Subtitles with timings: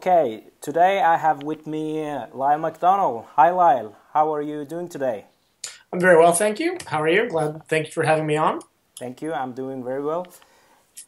[0.00, 3.26] Okay, today I have with me uh, Lyle McDonald.
[3.36, 3.94] Hi, Lyle.
[4.14, 5.26] How are you doing today?
[5.92, 6.78] I'm very well, thank you.
[6.86, 7.28] How are you?
[7.28, 7.68] Glad.
[7.68, 8.60] Thank you for having me on.
[8.98, 9.34] Thank you.
[9.34, 10.26] I'm doing very well.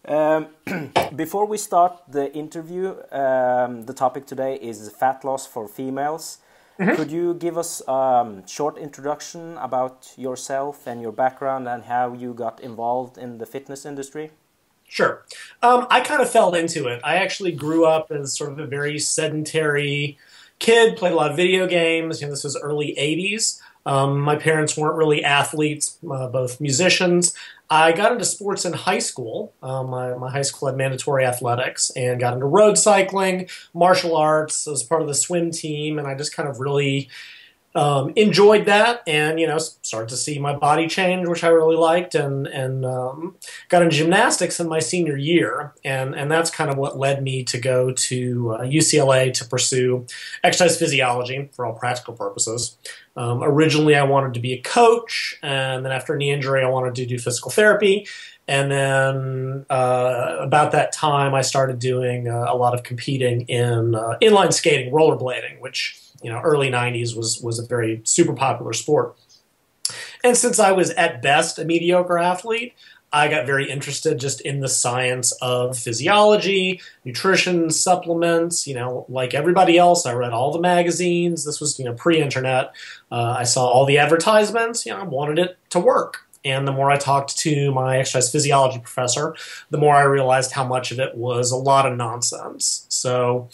[0.06, 0.48] Um,
[1.16, 6.40] before we start the interview, um, the topic today is fat loss for females.
[6.78, 6.94] Mm-hmm.
[6.94, 12.12] Could you give us a um, short introduction about yourself and your background and how
[12.12, 14.32] you got involved in the fitness industry?
[14.92, 15.24] Sure.
[15.62, 17.00] Um, I kind of fell into it.
[17.02, 20.18] I actually grew up as sort of a very sedentary
[20.58, 22.20] kid, played a lot of video games.
[22.20, 23.58] You know, this was early 80s.
[23.86, 27.32] Um, my parents weren't really athletes, uh, both musicians.
[27.70, 29.54] I got into sports in high school.
[29.62, 34.68] Um, my, my, high school had mandatory athletics and got into road cycling, martial arts
[34.68, 37.08] as part of the swim team, and I just kind of really
[37.74, 41.76] um, enjoyed that and you know started to see my body change which i really
[41.76, 43.34] liked and and um,
[43.68, 45.72] got into gymnastics in my senior year.
[45.84, 50.06] And and that's kind of what led me to go to uh, ucla to pursue
[50.44, 52.76] exercise physiology for all practical purposes.
[53.16, 56.94] Um, originally i wanted to be a coach and then after knee injury i wanted
[56.96, 58.06] to do physical therapy.
[58.48, 63.94] And then uh, about that time i started doing uh, a lot of competing in
[63.94, 68.72] uh, inline skating rollerblading which you know early 90s was was a very super popular
[68.72, 69.16] sport.
[70.24, 72.74] And since i was at best a mediocre athlete
[73.12, 79.34] i got very interested just in the science of physiology nutrition supplements you know like
[79.34, 81.44] everybody else i read all the magazines.
[81.44, 82.72] This was you know pre-internet.
[83.10, 86.26] Uh, i saw all the advertisements you know i wanted it to work.
[86.44, 89.36] And the more I talked to my exercise physiology professor,
[89.70, 92.84] the more I realized how much of it was a lot of nonsense.
[92.88, 93.48] So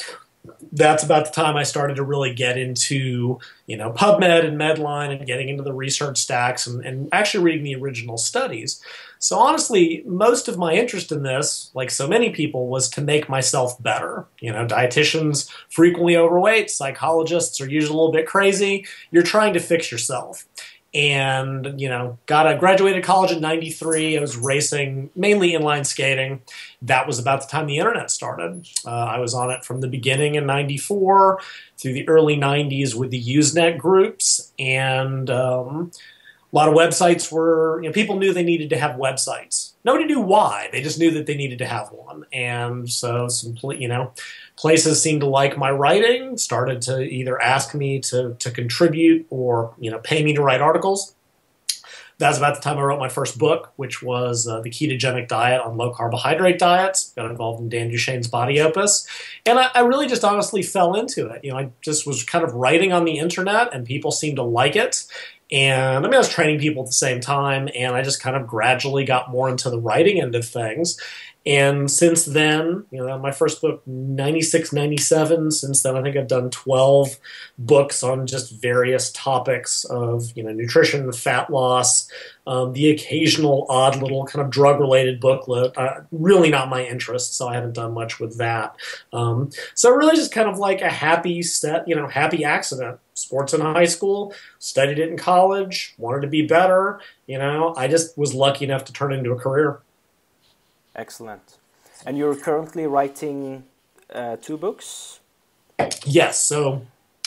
[0.72, 5.16] that's about the time I started to really get into, you know, PubMed and Medline
[5.16, 8.82] and getting into the research stacks and, and, actually reading the original studies.
[9.18, 13.28] So honestly, most of my interest in this, like so many people, was to make
[13.28, 14.26] myself better.
[14.40, 18.86] You know, dietitians frequently overweight, psychologists are usually a little bit crazy.
[19.10, 20.46] You're trying to fix yourself
[20.98, 26.42] and you know got a graduated college in 93 i was racing mainly inline skating.
[26.82, 28.66] That was about the time the internet started.
[28.84, 31.40] Uh, i was on it from the beginning in 94
[31.78, 35.92] through the early 90s with the usenet groups and um,
[36.50, 40.04] a lot of websites were you know people knew they needed to have websites nobody
[40.04, 43.88] knew why they just knew that they needed to have one and so some you
[43.88, 44.12] know
[44.58, 49.74] places seemed to like my writing, started to either ask me to, to contribute or
[49.78, 51.14] you know pay me to write articles.
[52.18, 55.28] That was about the time I wrote my first book, which was uh, The Ketogenic
[55.28, 57.12] Diet on Low Carbohydrate Diets.
[57.14, 59.06] Got involved in Dan Duchaine's Body Opus.
[59.46, 61.44] And I, I, really just honestly fell into it.
[61.44, 64.42] You know, I just was kind of writing on the internet and people seemed to
[64.42, 65.06] like it.
[65.50, 68.36] And I mean, I was training people at the same time, and I just kind
[68.36, 71.00] of gradually got more into the writing end of things.
[71.46, 76.28] And since then, you know, my first book, 96, 97, since then I think I've
[76.28, 77.16] done 12
[77.58, 82.10] books on just various topics of, you know, nutrition, fat loss,
[82.46, 85.76] um, the occasional odd little kind of drug related booklet.
[85.78, 88.76] Uh, really not my interest, so I haven't done much with that.
[89.12, 92.98] Um, so really just kind of like a happy set, you know, happy accident.
[93.14, 97.00] Sports in high school, studied it in college, wanted to be better.
[97.26, 99.80] You know, I just was lucky enough to turn it into a career.
[100.98, 101.58] Excellent.
[102.04, 103.62] And you're currently writing
[104.12, 105.20] uh, two books?
[106.04, 106.44] Yes.
[106.44, 106.82] So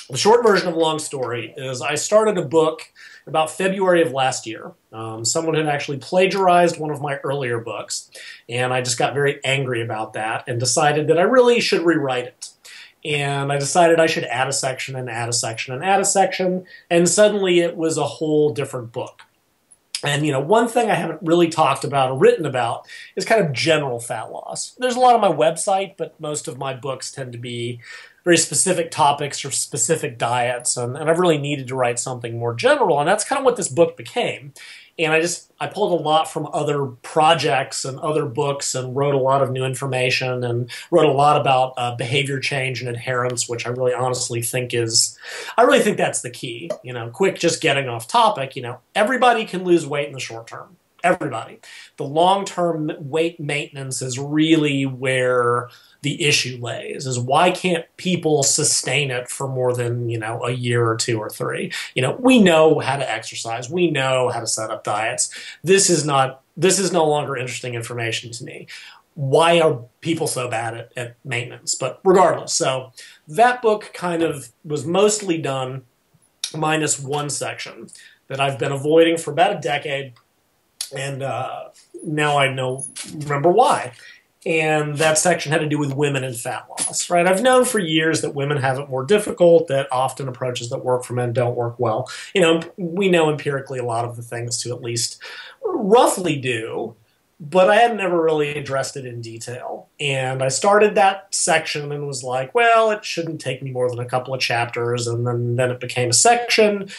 [0.10, 2.92] the short version of a long story is I started a book
[3.26, 4.74] about February of last year.
[4.92, 8.12] Um, someone had actually plagiarized one of my earlier books,
[8.50, 12.26] and I just got very angry about that and decided that I really should rewrite
[12.26, 12.50] it.
[13.06, 16.06] And I decided I should add a section and add a section and add a
[16.06, 19.22] section, and suddenly it was a whole different book.
[20.04, 23.46] And you know, one thing I haven't really talked about or written about is kind
[23.46, 24.76] of general fat loss.
[24.78, 27.80] There's a lot on my website, but most of my books tend to be
[28.24, 32.54] very specific topics or specific diets, and, and I've really needed to write something more
[32.54, 34.54] general, and that's kind of what this book became
[35.04, 39.14] and I just I pulled a lot from other projects and other books and wrote
[39.14, 43.48] a lot of new information and wrote a lot about uh, behavior change and adherence,
[43.48, 45.18] which I really honestly think is
[45.58, 46.72] I really think that's the key.
[46.84, 48.56] You know, quick just getting off topic.
[48.56, 50.78] You know, everybody can lose weight in the short term.
[51.04, 51.60] Everybody.
[51.98, 55.70] The long term weight maintenance is really where
[56.02, 60.52] the issue lays is why can't people sustain it for more than you know a
[60.52, 61.72] year or two or three?
[61.96, 63.70] You know we know how to exercise.
[63.70, 65.34] We know how to set up diets.
[65.64, 68.68] This is not this is no longer interesting information to me.
[69.14, 71.76] Why are people so bad at, at maintenance?
[71.76, 72.92] But regardless so
[73.28, 75.84] that book kind of was mostly done
[76.56, 77.88] minus one section
[78.28, 80.14] that i've been avoiding for about a decade
[80.92, 81.70] and uh,
[82.04, 82.84] now i know
[83.14, 83.92] remember why
[84.46, 87.28] and that section had to do with women and fat loss, right?
[87.28, 91.04] I've known for years that women have it more difficult, that often approaches that work
[91.04, 92.10] for men don't work well.
[92.34, 95.22] You know, we know empirically a lot of the things to at least
[95.64, 96.96] roughly do,
[97.40, 99.90] but I had never really addressed it in detail.
[100.00, 104.00] And I started that section and was like, well, it shouldn't take me more than
[104.00, 106.90] a couple of chapters, and then, then it became a section.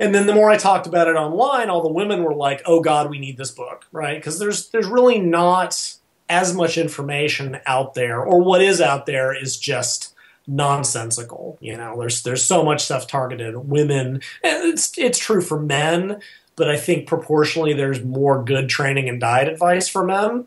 [0.00, 2.80] And then the more I talked about it online, all the women were like, "Oh
[2.80, 4.16] God, we need this book," right?
[4.16, 5.94] Because there's there's really not
[6.28, 10.14] as much information out there, or what is out there is just
[10.46, 11.58] nonsensical.
[11.60, 14.22] You know, there's there's so much stuff targeted women.
[14.42, 16.20] It's it's true for men,
[16.56, 20.46] but I think proportionally there's more good training and diet advice for men.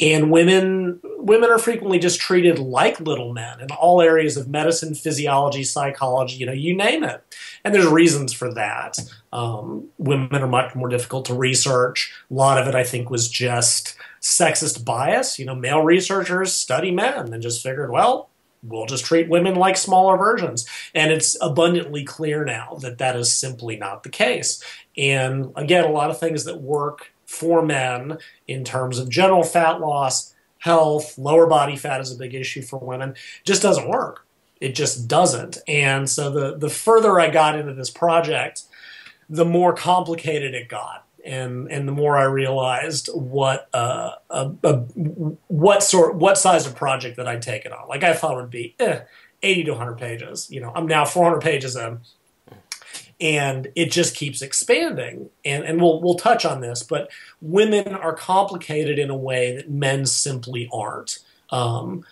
[0.00, 4.94] And women women are frequently just treated like little men in all areas of medicine,
[4.94, 7.22] physiology, psychology, you know, you name it.
[7.64, 8.98] And there's reasons for that.
[9.32, 12.12] Um, women are much more difficult to research.
[12.30, 15.38] A lot of it, I think, was just sexist bias.
[15.38, 18.30] You know, male researchers study men and just figured, well,
[18.62, 20.66] we'll just treat women like smaller versions.
[20.94, 24.62] And it's abundantly clear now that that is simply not the case.
[24.96, 29.80] And again, a lot of things that work for men in terms of general fat
[29.80, 33.14] loss, health, lower body fat is a big issue for women,
[33.44, 34.24] just doesn't work.
[34.60, 35.58] It just doesn't.
[35.68, 38.62] And so the, the further I got into this project,
[39.28, 44.76] the more complicated it got and and the more I realized what uh, a, a,
[45.48, 47.88] what sort what size of project that I'd taken on.
[47.88, 49.00] Like I thought it would be eh,
[49.42, 50.50] 80 to 100 pages.
[50.50, 52.00] You know, I'm now 400 pages in,
[53.20, 55.28] and it just keeps expanding.
[55.44, 59.70] And and we'll we'll touch on this, but women are complicated in a way that
[59.70, 61.18] men simply aren't.
[61.50, 62.04] Um,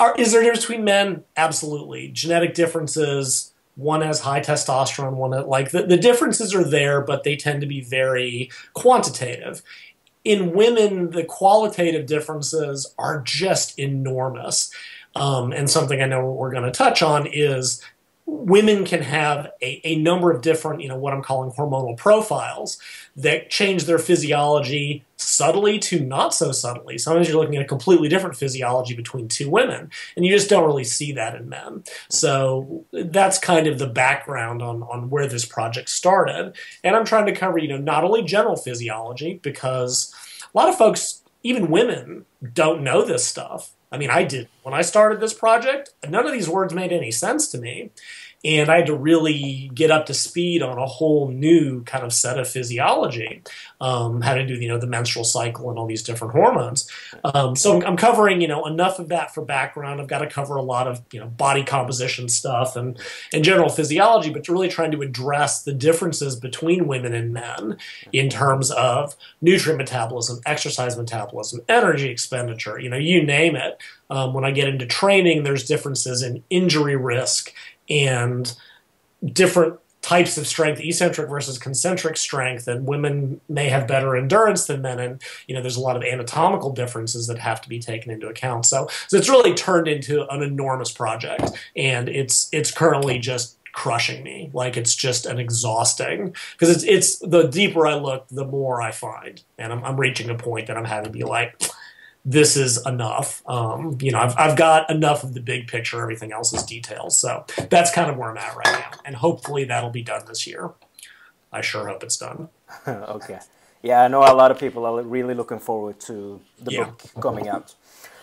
[0.00, 1.22] are, is there a difference between men?
[1.36, 2.08] Absolutely.
[2.08, 7.36] Genetic differences one has high testosterone, one like the, the differences are there, but they
[7.36, 9.62] tend to be very quantitative.
[10.22, 14.70] In women, the qualitative differences are just enormous.
[15.14, 17.82] Um, and something I know we're going to touch on is
[18.26, 22.78] women can have a, a number of different, you know, what I'm calling hormonal profiles
[23.22, 26.96] that change their physiology subtly to not so subtly.
[26.96, 30.64] Sometimes you're looking at a completely different physiology between two women, and you just don't
[30.64, 31.84] really see that in men.
[32.08, 36.54] So that's kind of the background on, on where this project started.
[36.82, 40.14] And I'm trying to cover, you know, not only general physiology, because
[40.52, 43.72] a lot of folks, even women, don't know this stuff.
[43.92, 44.48] I mean, I did.
[44.62, 47.90] When I started this project, none of these words made any sense to me
[48.42, 52.12] and I had to really get up to speed on a whole new kind of
[52.12, 53.42] set of physiology,
[53.80, 56.90] um, how to do you know the menstrual cycle and all these different hormones.
[57.22, 60.00] Um, so I'm covering you know enough of that for background.
[60.00, 62.98] I've got to cover a lot of you know body composition stuff and
[63.32, 67.76] and general physiology, but really trying to address the differences between women and men
[68.12, 72.78] in terms of nutrient metabolism, exercise metabolism, energy expenditure.
[72.78, 73.78] You know, you name it.
[74.08, 77.54] Um, when I get into training, there's differences in injury risk
[77.90, 78.54] and
[79.24, 84.80] different types of strength, eccentric versus concentric strength, and women may have better endurance than
[84.80, 88.10] men, and you know there's a lot of anatomical differences that have to be taken
[88.10, 88.66] into account.
[88.66, 94.22] So, so it's really turned into an enormous project, and it's it's currently just crushing
[94.22, 94.50] me.
[94.52, 98.92] Like it's just an exhausting because it's it's the deeper I look, the more I
[98.92, 101.60] find, and I'm, I'm reaching a point that I'm having to be like
[102.24, 103.42] this is enough.
[103.46, 106.00] Um, you know, I've, I've got enough of the big picture.
[106.00, 107.18] Everything else is details.
[107.18, 108.90] So that's kind of where I'm at right now.
[109.04, 110.70] And hopefully that'll be done this year.
[111.52, 112.48] I sure hope it's done.
[112.88, 113.38] okay.
[113.82, 116.84] Yeah, I know a lot of people are really looking forward to the yeah.
[116.84, 117.74] book coming out.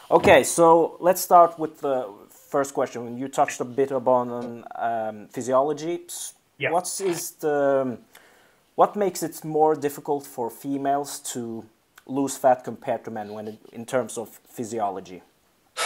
[0.10, 3.18] Okay, so let's start with the first question.
[3.18, 6.02] You touched a bit upon um, physiology.
[6.60, 6.72] Yeah.
[6.72, 7.98] What is the
[8.76, 11.66] what makes it more difficult for females to
[12.08, 15.22] lose fat compared to men when it, in terms of physiology?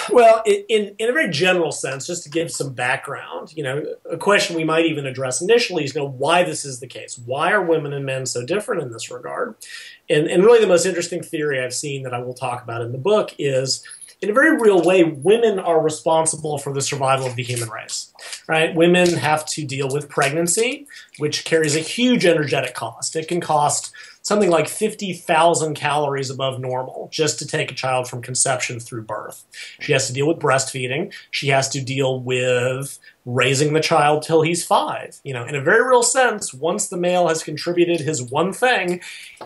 [0.09, 4.17] Well, in, in a very general sense, just to give some background, you know, a
[4.17, 7.17] question we might even address initially is, you know, why this is the case.
[7.17, 9.55] Why are women and men so different in this regard?
[10.09, 12.93] And, and really the most interesting theory I've seen that I will talk about in
[12.93, 13.83] the book is
[14.21, 18.13] in a very real way, women are responsible for the survival of the human race.
[18.47, 18.73] Right?
[18.75, 20.87] Women have to deal with pregnancy,
[21.17, 23.15] which carries a huge energetic cost.
[23.15, 28.21] It can cost something like 50,000 calories above normal just to take a child from
[28.21, 29.45] conception through birth.
[29.79, 31.13] She has to deal with breastfeeding.
[31.31, 35.19] She has to deal with raising the child till he's five.
[35.23, 39.01] You know, in a very real sense, once the male has contributed his one thing,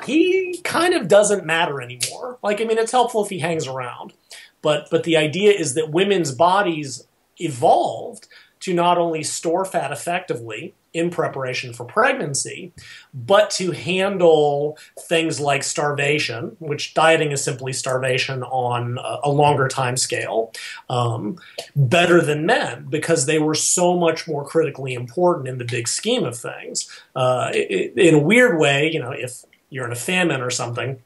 [0.05, 2.37] he kind of doesn't matter anymore.
[2.43, 4.13] Like, I mean, it's helpful if he hangs around.
[4.61, 8.27] But, but the idea is that women's bodies evolved
[8.61, 12.71] to not only store fat effectively in preparation for pregnancy,
[13.13, 19.97] but to handle things like starvation, which dieting is simply starvation on a, longer time
[19.97, 20.53] scale,
[20.89, 21.37] um,
[21.75, 26.23] better than men because they were so much more critically important in the big scheme
[26.23, 26.89] of things.
[27.13, 31.01] Uh, it, in a weird way, you know, if you're in a famine or something,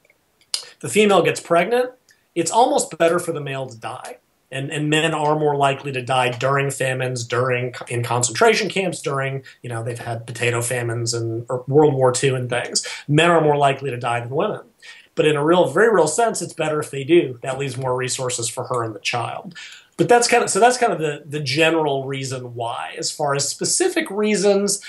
[0.81, 1.89] the female gets pregnant,
[2.35, 4.17] it's almost better for the male to die
[4.51, 9.43] and, and men are more likely to die during famines, during in concentration camps, during
[9.61, 12.85] you know they've had potato famines and World War II and things.
[13.07, 14.61] Men are more likely to die than women.
[15.15, 17.39] But in a real, very real sense, it's better if they do.
[17.41, 19.53] That leaves more resources for her and the child.
[19.97, 22.95] But that's kind of so that's kind of the the general reason why.
[22.97, 24.81] As far as specific reasons,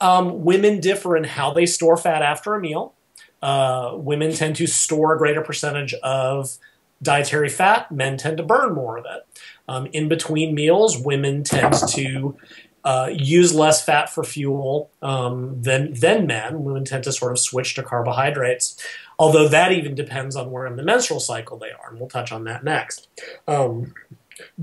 [0.00, 2.94] um, women differ in how they store fat after a meal.
[3.40, 6.58] Uh, women tend to store a greater percentage of
[7.02, 9.26] dietary fat, men tend to burn more of it.
[9.68, 12.36] Um, in between meals, women tend to
[12.84, 16.64] uh, use less fat for fuel um, than than men.
[16.64, 18.82] Women tend to sort of switch to carbohydrates,
[19.18, 22.32] although that even depends on where in the menstrual cycle they are, and we'll touch
[22.32, 23.08] on that next.
[23.46, 23.94] Um,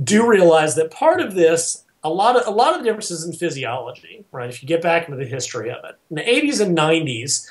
[0.04, 4.26] do realize that part of this, a lot of a lot of differences in physiology,
[4.32, 4.50] right?
[4.50, 7.48] If you get back into the history of it, in the 80s and 90s,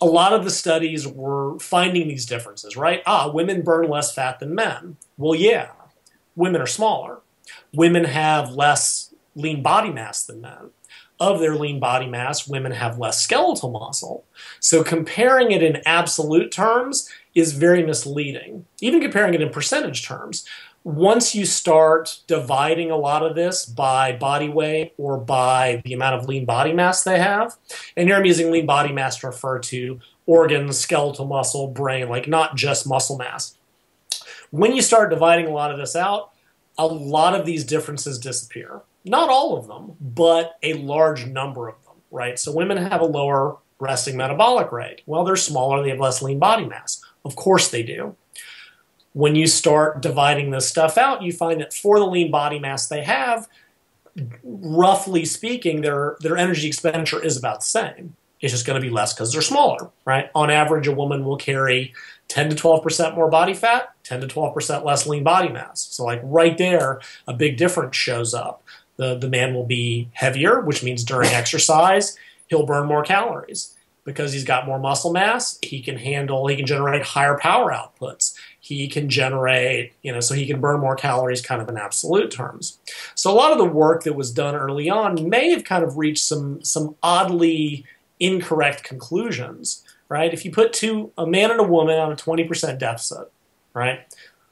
[0.00, 3.02] a lot of the studies were finding these differences, right?
[3.04, 4.96] Ah, women burn less fat than men.
[5.16, 5.70] Well, yeah,
[6.36, 7.20] women are smaller.
[7.72, 10.70] Women have less lean body mass than men.
[11.20, 14.24] Of their lean body mass, women have less skeletal muscle.
[14.60, 20.46] So comparing it in absolute terms is very misleading, even comparing it in percentage terms
[20.88, 26.14] once you start dividing a lot of this by body weight or by the amount
[26.14, 27.54] of lean body mass they have,
[27.94, 32.26] and here I'm using lean body mass to refer to organs, skeletal muscle, brain, like
[32.26, 33.54] not just muscle mass.
[34.50, 36.30] When you start dividing a lot of this out,
[36.78, 38.80] a lot of these differences disappear.
[39.04, 42.38] Not all of them, but a large number of them, right?
[42.38, 45.02] So women have a lower resting metabolic rate.
[45.04, 47.04] Well, they're smaller, they have less lean body mass.
[47.26, 48.16] Of course they do
[49.18, 52.86] when you start dividing this stuff out, you find that for the lean body mass
[52.86, 53.48] they have,
[54.44, 58.14] roughly speaking, their their energy expenditure is about the same.
[58.40, 60.30] It's just going to be less because they're smaller, right?
[60.36, 61.92] On average, a woman will carry
[62.28, 65.80] 10 to 12% more body fat, 10 to 12% less lean body mass.
[65.80, 68.62] So, like right there, a big difference shows up.
[68.98, 74.32] The, the man will be heavier, which means during exercise, he'll burn more calories because
[74.32, 75.58] he's got more muscle mass.
[75.60, 78.27] He can handle, he can generate higher power outputs
[78.76, 82.30] he can generate, you know, so he can burn more calories kind of in absolute
[82.30, 82.78] terms.
[83.14, 85.96] So a lot of the work that was done early on may have kind of
[85.96, 87.84] reached some some oddly
[88.20, 90.34] incorrect conclusions, right?
[90.34, 93.32] If you put two a man and a woman on a 20% deficit,
[93.72, 94.00] right?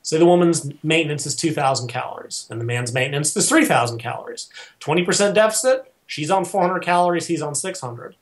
[0.03, 4.49] Say the woman's maintenance is 2,000 calories and the man's maintenance is 3,000 calories.
[4.81, 8.17] 20% deficit, she's on 400 calories, he's on 600.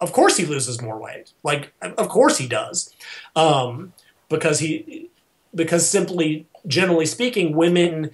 [0.00, 1.32] Of course he loses more weight.
[1.42, 2.94] Like, of course he does.
[3.34, 3.92] Um,
[4.28, 5.10] because he
[5.56, 8.10] because simply, generally speaking, women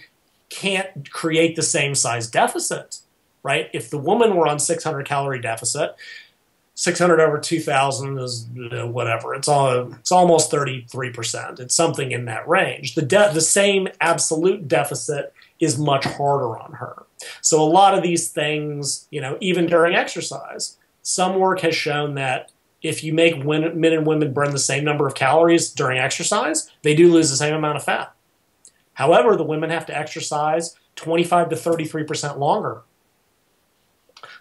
[0.49, 3.01] can't create the same size deficit,
[3.43, 3.69] right?
[3.73, 5.97] If the woman were on 600 calorie deficit,
[6.75, 9.35] 600 over 2000 is whatever.
[9.35, 11.61] It's all it's almost 33%.
[11.61, 12.95] It's something in that range.
[12.95, 17.05] The the same absolute deficit is much harder on her.
[17.41, 22.15] So a lot of these things, you know, even during exercise, some work has shown
[22.15, 22.52] that
[22.83, 26.95] if you make men and women burn the same number of calories during exercise, they
[26.95, 28.15] do lose the same amount of fat.
[28.95, 32.83] However, the women have to exercise 25 to 33% longer.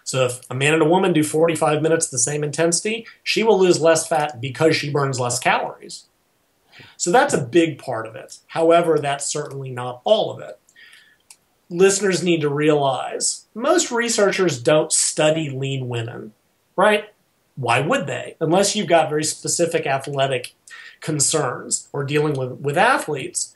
[0.04, 3.58] So if a man and a woman do 45 minutes the same intensity, she will
[3.58, 6.06] lose less fat because she burns less calories.
[6.96, 8.38] So that's a big part of it.
[8.48, 10.58] However, that's certainly not all of it.
[11.70, 16.32] Listeners need to realize most researchers don't study lean women,
[16.76, 17.04] right?
[17.56, 18.36] Why would they?
[18.40, 20.54] Unless you've got very specific athletic
[21.00, 23.54] concerns or dealing with, with athletes.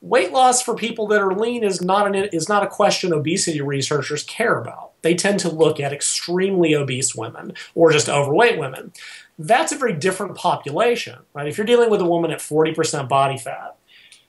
[0.00, 3.60] Weight loss for people that are lean is not an is not a question obesity
[3.60, 4.90] researchers care about.
[5.02, 8.92] They tend to look at extremely obese women or just overweight women.
[9.38, 11.46] That's a very different population, right?
[11.46, 13.76] If you're dealing with a woman at 40% body fat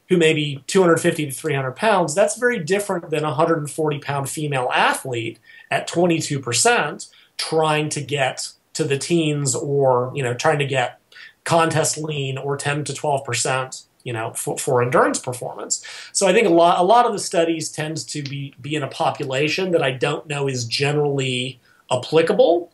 [0.09, 4.69] who may be 250 to 300 pounds, that's very different than a 140 pound female
[4.73, 5.39] athlete
[5.71, 10.99] at 22% trying to get to the teens or you know trying to get
[11.43, 15.85] contest lean or 10 to 12 percent you know for, for endurance performance.
[16.11, 18.83] So i think a lot a lot of the studies tend to be be in
[18.83, 21.59] a population that i don't know is generally
[21.91, 22.71] applicable.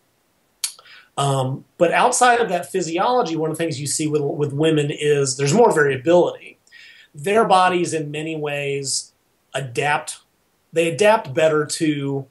[1.17, 4.89] Um, but outside of that physiology one of the things you see with, with women
[4.89, 6.57] is there's more variability.
[7.13, 9.13] Their bodies in many ways
[9.53, 10.19] adapt
[10.71, 12.27] they adapt better to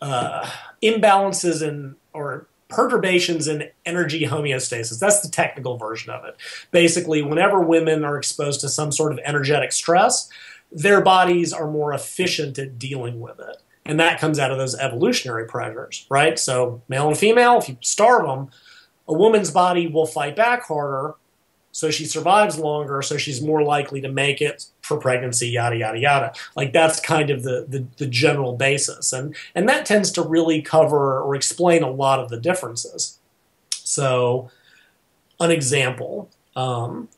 [0.00, 0.48] uh,
[0.82, 4.98] imbalances in or perturbations in energy homeostasis.
[4.98, 6.36] That's the technical version of it.
[6.70, 10.28] Basically, whenever women are exposed to some sort of energetic stress,
[10.70, 13.56] their bodies are more efficient at dealing with it.
[13.86, 16.38] And that comes out of those evolutionary pressures, right?
[16.38, 18.50] So, male and female, if you starve them,
[19.06, 21.14] a woman's body will fight back harder
[21.78, 25.98] so she survives longer, so she's more likely to make it for pregnancy, yada yada
[25.98, 26.32] yada.
[26.56, 30.62] Like that's kind of the, the, the general basis, and and that tends to really
[30.62, 33.18] cover or explain a lot of the differences.
[33.70, 34.50] So,
[35.38, 37.08] an example, um,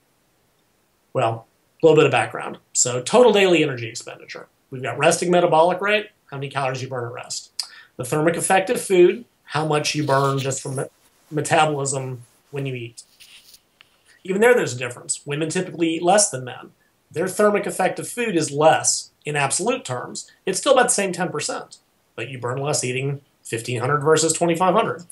[1.13, 1.47] well,
[1.83, 2.59] a little bit of background.
[2.73, 4.49] So, total daily energy expenditure.
[4.71, 7.53] We've got resting metabolic rate, how many calories you burn at rest.
[7.97, 10.79] The thermic effect of food, how much you burn just from
[11.31, 13.03] metabolism when you eat.
[14.23, 15.25] Even there, there's a difference.
[15.27, 16.71] Women typically eat less than men.
[17.11, 20.31] Their thermic effect of food is less in absolute terms.
[20.47, 21.79] It's still about the same 10%,
[22.15, 25.05] but you burn less eating 1500 versus 2500.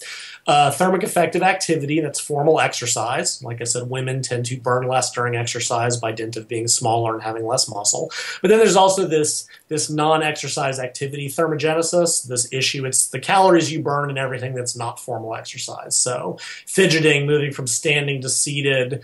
[0.47, 3.43] Uh, thermic effect of activity, that's formal exercise.
[3.43, 7.15] Like I said, women tend to burn less during exercise by dint of being smaller
[7.15, 8.11] and having less muscle.
[8.41, 12.87] But then there's also this, this non exercise activity, thermogenesis, this issue.
[12.87, 15.97] It's the calories you burn and everything that's not formal exercise.
[15.97, 19.03] So fidgeting, moving from standing to seated,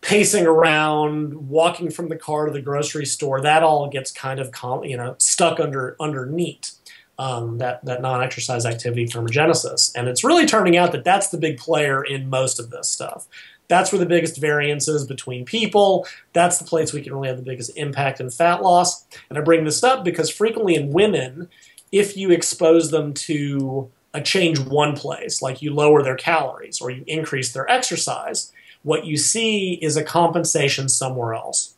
[0.00, 4.54] pacing around, walking from the car to the grocery store, that all gets kind of
[4.84, 6.80] you know stuck under underneath
[7.20, 9.92] um, that, that non-exercise activity thermogenesis.
[9.94, 13.28] And it's really turning out that that's the big player in most of this stuff.
[13.68, 16.06] That's where the biggest variance is between people.
[16.32, 19.04] That's the place we can really have the biggest impact in fat loss.
[19.28, 21.50] And I bring this up because frequently in women,
[21.92, 26.90] if you expose them to a change one place, like you lower their calories or
[26.90, 28.50] you increase their exercise,
[28.82, 31.74] what you see is a compensation somewhere else.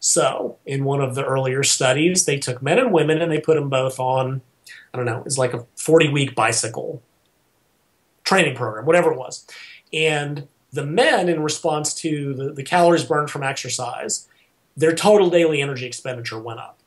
[0.00, 3.54] So, in one of the earlier studies, they took men and women and they put
[3.54, 4.42] them both on
[4.94, 7.02] I don't know, it's like a 40 week bicycle
[8.22, 9.44] training program, whatever it was.
[9.92, 14.28] And the men, in response to the, the calories burned from exercise,
[14.76, 16.78] their total daily energy expenditure went up.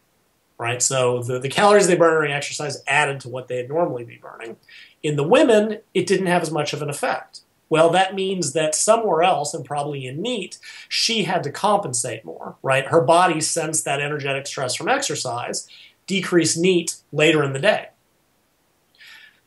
[0.58, 0.82] Right?
[0.82, 4.56] So the, the calories they burn during exercise added to what they'd normally be burning.
[5.04, 7.42] In the women, it didn't have as much of an effect.
[7.70, 12.56] Well, that means that somewhere else, and probably in NEAT, she had to compensate more,
[12.64, 12.88] right?
[12.88, 15.68] Her body sensed that energetic stress from exercise,
[16.06, 17.90] decreased NEAT later in the day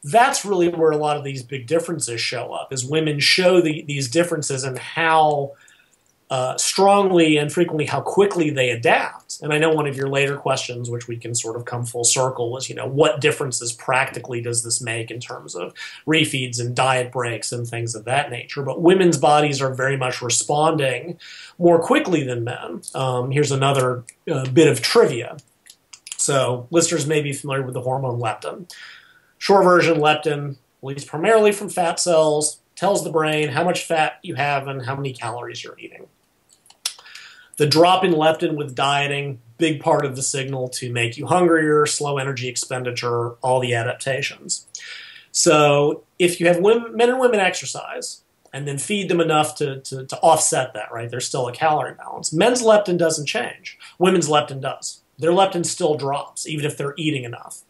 [0.03, 3.83] that's really where a lot of these big differences show up is women show the,
[3.87, 5.53] these differences and how
[6.31, 9.41] uh, strongly and frequently how quickly they adapt.
[9.43, 12.05] And i know one of your later questions which we can sort of come full
[12.05, 15.75] circle was you know what differences practically does this make in terms of
[16.07, 18.63] refeeds and diet breaks and things of that nature?
[18.63, 21.19] But women's bodies are very much responding
[21.59, 22.83] more quickly than men.
[22.95, 25.37] Um, here's another uh, bit of trivia.
[26.17, 28.71] So listeners may be familiar with the hormone leptin.
[29.39, 34.35] Short version, leptin, released primarily from fat cells, tells the brain how much fat you
[34.37, 36.07] have and how many calories you're eating.
[37.61, 41.85] The drop in leptin with dieting, big part of the signal to make you hungrier,
[41.85, 44.67] slow energy expenditure, all the adaptations.
[45.31, 48.23] So if you have women, men and women exercise
[48.55, 51.11] and then feed them enough to, to, to offset that, right?
[51.11, 52.33] There's still a calorie balance.
[52.33, 53.79] Men's leptin doesn't change.
[53.99, 55.03] Women's leptin does.
[55.19, 57.61] Their leptin still drops, even if they're eating enough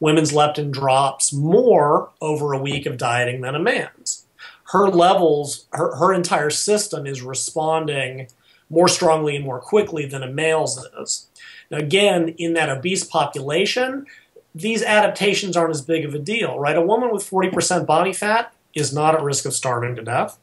[0.00, 4.26] women's leptin drops more over a week of dieting than a man's.
[4.72, 8.28] Her levels, her, her entire system is responding
[8.70, 11.28] more strongly and more quickly than a male's is.
[11.70, 14.06] Now, again, in that obese population,
[14.54, 16.76] these adaptations aren't as big of a deal, right?
[16.76, 20.38] A woman with 40% body fat is not at risk of starving to death.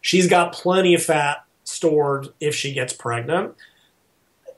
[0.00, 3.54] She's got plenty of fat stored if she gets pregnant.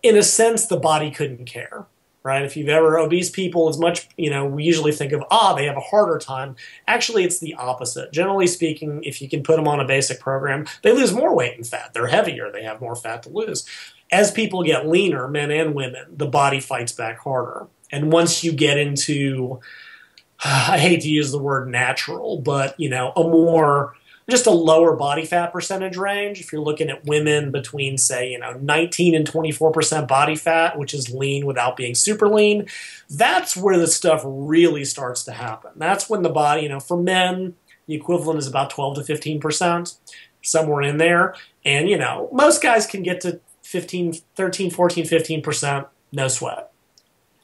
[0.02, 1.86] In a sense, the body couldn't care
[2.24, 2.42] right?
[2.42, 5.66] If you've ever obese people, as much you know, we usually think of ah, they
[5.66, 6.56] have a harder time.
[6.88, 8.12] Actually, it's the opposite.
[8.12, 11.56] Generally speaking, if you can put them on a basic program, they lose more weight
[11.56, 11.92] and fat.
[11.92, 12.50] They're heavier.
[12.50, 13.66] They have more fat to lose.
[14.10, 17.66] As people get leaner, men and women, the body fights back harder.
[17.92, 19.60] And once you get into,
[20.44, 23.94] I hate to use the word natural, but you know, a more
[24.28, 26.40] just a lower body fat percentage range.
[26.40, 30.94] If you're looking at women between, say, you know, 19 and 24% body fat, which
[30.94, 32.66] is lean without being super lean,
[33.10, 35.72] that's where the stuff really starts to happen.
[35.76, 37.54] That's when the body, you know, for men,
[37.86, 39.98] the equivalent is about 12 to 15%,
[40.42, 41.34] somewhere in there.
[41.64, 46.70] And, you know, most guys can get to 15, 13, 14, 15%, no sweat.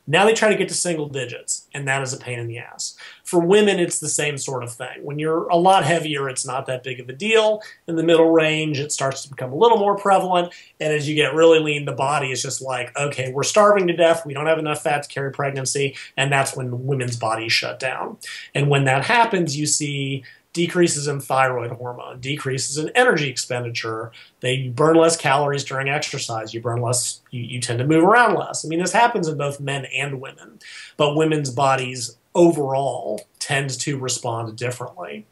[0.06, 2.58] Now they try to get to single digits, and that is a pain in the
[2.58, 2.96] ass.
[3.22, 5.04] For women, it's the same sort of thing.
[5.04, 7.62] When you're a lot heavier, it's not that big of a deal.
[7.86, 10.52] In the middle range, it starts to become a little more prevalent.
[10.80, 13.96] And as you get really lean, the body is just like, okay, we're starving to
[13.96, 14.26] death.
[14.26, 15.96] We don't have enough fat to carry pregnancy.
[16.16, 18.16] And that's when women's bodies shut down.
[18.54, 24.10] And when that happens, you see decreases in thyroid hormone, decreases in energy expenditure.
[24.40, 26.52] They burn less calories during exercise.
[26.52, 28.64] You burn less, you, you tend to move around less.
[28.64, 30.58] I mean, this happens in both men and women,
[30.96, 35.26] but women's bodies overall tend to respond differently.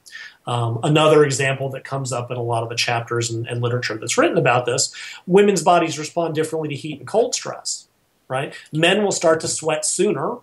[0.47, 3.99] Um, another example that comes up in a lot of the chapters and, and literature
[3.99, 4.95] that's written about this
[5.27, 7.89] women's bodies respond differently to heat and cold stress,
[8.29, 8.55] right?
[8.73, 10.39] Men will start to sweat sooner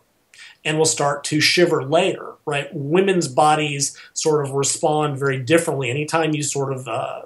[0.65, 2.67] and will start to shiver later, right?
[2.73, 5.89] Women's bodies sort of respond very differently.
[5.89, 7.23] Anytime you sort of uh,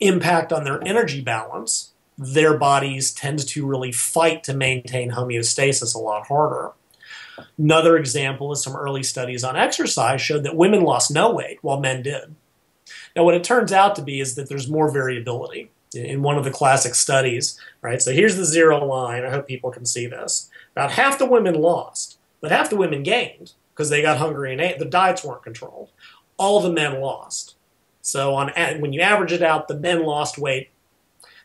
[0.00, 5.98] impact on their energy balance, their bodies tend to really fight to maintain homeostasis a
[5.98, 6.72] lot harder.
[7.56, 11.80] Another example is some early studies on exercise showed that women lost no weight while
[11.80, 12.34] men did.
[13.16, 16.44] Now, what it turns out to be is that there's more variability in one of
[16.44, 18.00] the classic studies, right?
[18.00, 19.24] So here's the zero line.
[19.24, 20.50] I hope people can see this.
[20.74, 24.60] About half the women lost, but half the women gained because they got hungry and
[24.60, 24.78] ate.
[24.78, 25.90] The diets weren't controlled.
[26.36, 27.56] All the men lost.
[28.00, 30.70] So on when you average it out, the men lost weight.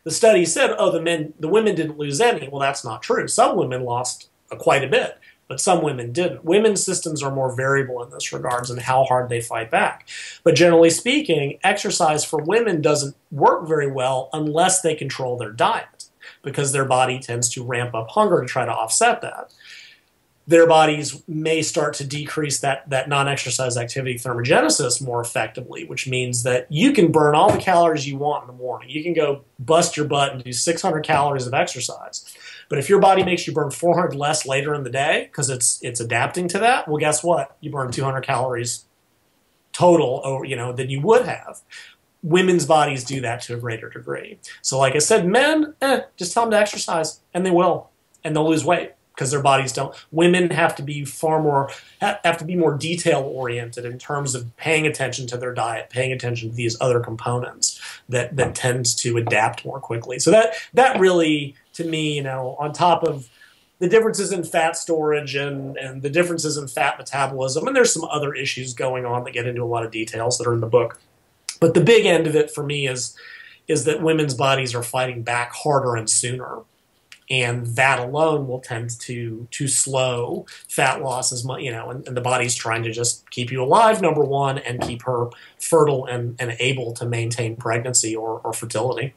[0.04, 3.28] The study said, "Oh, the men, the women didn't lose any." Well, that's not true.
[3.28, 6.46] Some women lost quite a bit, but some women didn't.
[6.46, 10.08] Women's systems are more variable in this regards and how hard they fight back.
[10.44, 15.97] But generally speaking, exercise for women doesn't work very well unless they control their diet
[16.48, 19.54] because their body tends to ramp up hunger to try to offset that.
[20.48, 26.08] Their bodies may start to decrease that, that non exercise activity thermogenesis more effectively, which
[26.08, 28.90] means that you can burn all the calories you want in the morning.
[28.90, 32.34] You can go bust your butt and do 600 calories of exercise.
[32.70, 35.84] But if your body makes you burn 400 less later in the day because it's
[35.84, 37.58] it's adapting to that, well, guess what?
[37.60, 38.86] You burn 200 calories
[39.74, 41.62] total, or you know, than you would have
[42.24, 44.40] women's bodies do that to a greater degree.
[44.62, 47.90] So, like I said, men, eh, just tell them to exercise, and they will,
[48.24, 49.96] and they'll lose weight because their bodies don't.
[50.12, 54.56] Women have to be far more have to be more detail oriented in terms of
[54.58, 59.18] paying attention to their diet, paying attention to these other components that that tends to
[59.18, 60.20] adapt more quickly.
[60.20, 63.28] So that that really, to me, you know, on top of
[63.80, 68.06] the differences in fat storage and, and the differences in fat metabolism, and there's some
[68.06, 70.68] other issues going on that get into a lot of details that are in the
[70.68, 71.00] book.
[71.60, 73.16] But the big end of it for me is
[73.68, 76.60] is that women's bodies are fighting back harder and sooner.
[77.30, 82.08] And that alone will tend to to slow fat loss as much, you know, and,
[82.08, 85.28] and, the body's trying to just keep you alive, number one, and keep her
[85.60, 89.14] fertile and, and able to maintain pregnancy or, or fertility.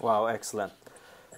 [0.00, 0.72] Wow, excellent.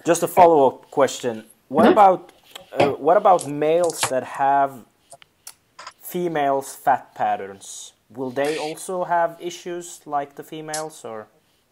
[0.05, 1.43] Just a follow up question.
[1.67, 1.91] What mm-hmm.
[1.91, 2.31] about
[2.71, 4.85] uh, what about males that have
[6.01, 7.91] females' fat patterns?
[8.15, 11.27] Will they also have issues like the females or?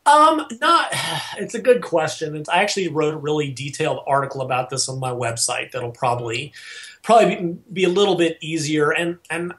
[0.06, 0.94] Um, not.
[1.38, 2.36] It's a good question.
[2.36, 5.72] It's, I actually wrote a really detailed article about this on my website.
[5.72, 6.52] That'll probably
[7.02, 8.92] probably be, be a little bit easier.
[8.92, 9.54] And and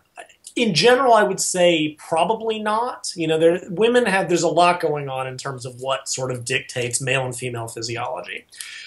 [0.56, 3.12] in general, I would say probably not.
[3.16, 6.30] You know, there women have there's a lot going on in terms of what sort
[6.30, 8.44] of dictates male and female physiology.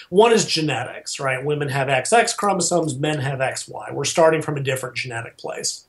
[0.08, 1.44] One is genetics, right?
[1.44, 3.92] Women have XX chromosomes, men have XY.
[3.92, 5.86] We're starting from a different genetic place.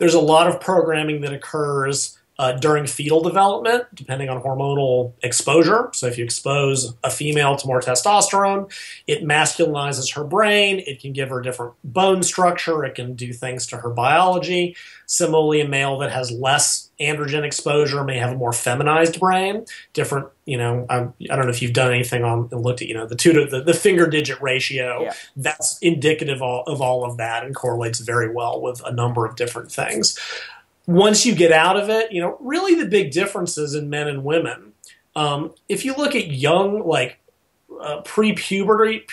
[0.00, 5.90] There's a lot of programming that occurs uh, during fetal development, depending on hormonal exposure.
[5.92, 8.72] So, if you expose a female to more testosterone,
[9.06, 10.82] it masculinizes her brain.
[10.86, 12.82] It can give her different bone structure.
[12.82, 14.74] It can do things to her biology.
[15.04, 19.66] Similarly, a male that has less androgen exposure may have a more feminized brain.
[19.92, 21.00] Different, you know, I,
[21.30, 23.34] I don't know if you've done anything on and looked at, you know, the two
[23.34, 25.02] to the, the finger digit ratio.
[25.02, 25.12] Yeah.
[25.36, 29.36] That's indicative of, of all of that and correlates very well with a number of
[29.36, 30.18] different things
[30.90, 34.24] once you get out of it, you know, really the big differences in men and
[34.24, 34.72] women.
[35.14, 37.20] Um, if you look at young, like
[37.80, 39.06] uh, pre-puberty,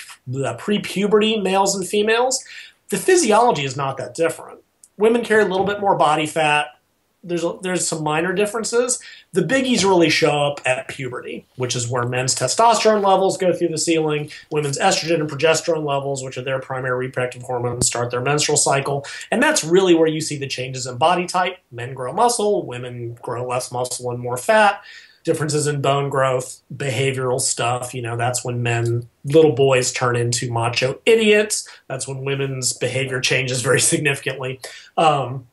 [0.57, 2.43] pre-puberty males and females,
[2.89, 4.59] the physiology is not that different.
[4.97, 6.77] Women carry a little bit more body fat
[7.23, 8.99] there's a, there's some minor differences.
[9.33, 13.67] The biggies really show up at puberty, which is where men's testosterone levels go through
[13.67, 18.21] the ceiling, women's estrogen and progesterone levels, which are their primary reproductive hormones, start their
[18.21, 21.57] menstrual cycle, and that's really where you see the changes in body type.
[21.71, 24.81] Men grow muscle, women grow less muscle and more fat.
[25.23, 27.93] Differences in bone growth, behavioral stuff.
[27.93, 31.67] You know, that's when men, little boys, turn into macho idiots.
[31.89, 34.61] That's when women's behavior changes very significantly.
[34.95, 35.45] Um,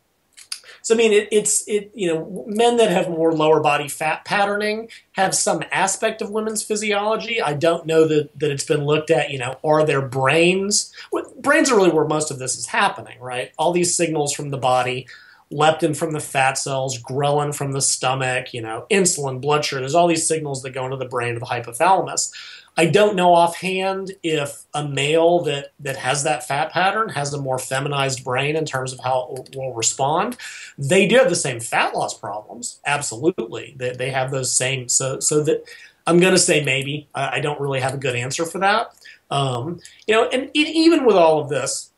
[0.85, 4.25] So I mean, it, it's it you know men that have more lower body fat
[4.25, 7.41] patterning have some aspect of women's physiology.
[7.41, 9.31] I don't know that that it's been looked at.
[9.31, 10.93] You know, are their brains?
[11.39, 13.53] brains are really where most of this is happening, right?
[13.59, 15.07] All these signals from the body
[15.53, 19.81] leptin from the fat cells, ghrelin from the stomach, you know, insulin, blood sugar.
[19.81, 22.33] There's all these signals that go into the brain of the hypothalamus.
[22.77, 27.41] I don't know offhand if a male that, that has that fat pattern has a
[27.41, 30.37] more feminized brain in terms of how it will respond.
[30.77, 33.75] They do have the same fat loss problems, absolutely.
[33.77, 34.89] They, they have those same.
[34.89, 35.65] So so that
[36.07, 37.09] I'm going to say maybe.
[37.15, 38.95] I, I, don't really have a good answer for that.
[39.31, 41.91] Um, you know, and it, even with all of this,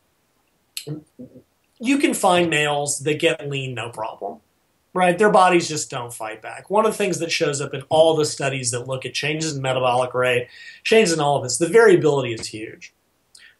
[1.81, 4.41] you can find males that get lean no problem
[4.97, 5.19] right?
[5.19, 6.71] Their bodies just don't fight back.
[6.71, 9.55] One of the things that shows up in all the studies that look at changes
[9.55, 10.49] in metabolic rate,
[10.83, 12.95] changes in all of this, the variability is huge,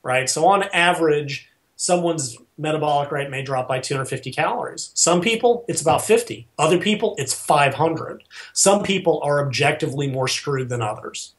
[0.03, 0.29] right?
[0.29, 4.91] So on average, someone's metabolic rate may drop by 250 calories.
[4.95, 6.49] Some people, it's about 50.
[6.59, 8.25] Other people, it's 500.
[8.55, 11.35] Some people are objectively more screwed than others.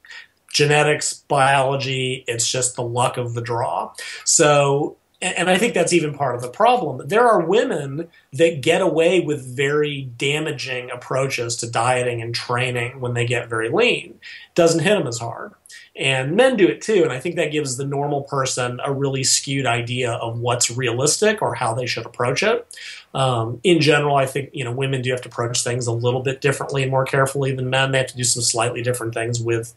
[0.54, 3.94] Genetics, biology, it's just the luck of the draw.
[4.26, 7.08] So and I think that's even part of the problem.
[7.08, 13.16] There are women that get away with very damaging approaches to dieting and training when
[13.16, 14.20] they get very lean.
[14.54, 15.54] Doesn't hit them as hard.
[15.96, 19.24] And men do it too, and I think that gives the normal person a really
[19.24, 22.68] skewed idea of what's realistic or how they should approach it.
[23.16, 26.22] Um, in general, I think you know women do have to approach things a little
[26.22, 27.92] bit differently and more carefully than men.
[27.92, 29.74] They have to do some slightly different things with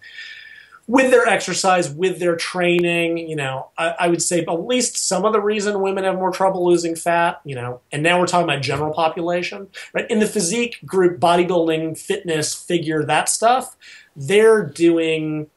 [0.91, 5.25] with their exercise, with their training, you know, I, I, would say at least some
[5.25, 8.43] of the reason women have more trouble losing fat, you know, and now we're talking
[8.43, 10.11] about general population, right?
[10.11, 13.77] In the physique group, bodybuilding, fitness, figure, that stuff,
[14.17, 15.49] they're doing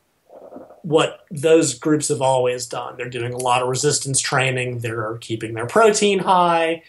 [0.84, 2.96] what those groups have always done.
[2.96, 6.84] They're doing a lot of resistance training, they're keeping their protein high.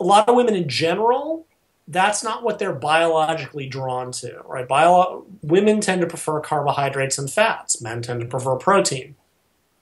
[0.00, 1.46] A lot of women in general
[1.88, 4.68] that's not what they're biologically drawn to, right?
[4.68, 7.80] Bio- women tend to prefer carbohydrates and fats.
[7.80, 9.16] Men tend to prefer protein.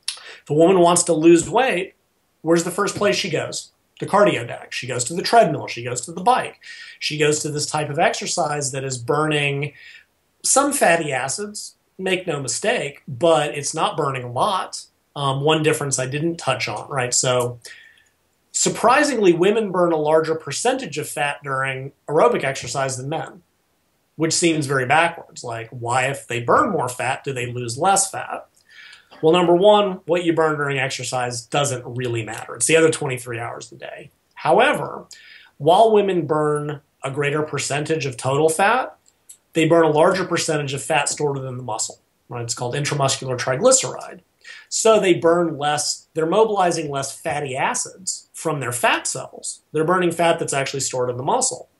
[0.06, 1.94] If a woman wants to lose weight,
[2.42, 3.72] where's the first place she goes?
[3.98, 4.72] The cardio deck.
[4.72, 5.66] She goes to the treadmill.
[5.66, 6.60] She goes to the bike.
[7.00, 9.72] She goes to this type of exercise that is burning
[10.44, 14.84] some fatty acids, make no mistake, but it's not burning a lot.
[15.16, 17.12] Um, one difference I didn't touch on, right?
[17.12, 17.58] So
[18.58, 23.42] Surprisingly, women burn a larger percentage of fat during aerobic exercise than men,
[24.14, 25.44] which seems very backwards.
[25.44, 28.48] Like, why, if they burn more fat, do they lose less fat?
[29.20, 32.56] Well, number one, what you burn during exercise doesn't really matter.
[32.56, 34.10] It's the other 23 hours a day.
[34.32, 35.04] However,
[35.58, 38.96] while women burn a greater percentage of total fat,
[39.52, 42.00] they burn a larger percentage of fat stored within the muscle.
[42.30, 42.44] Right?
[42.44, 44.20] It's called intramuscular triglyceride.
[44.70, 49.62] So they burn less, they're mobilizing less fatty acids from their fat cells.
[49.72, 51.70] They're burning fat that's actually stored in the muscle.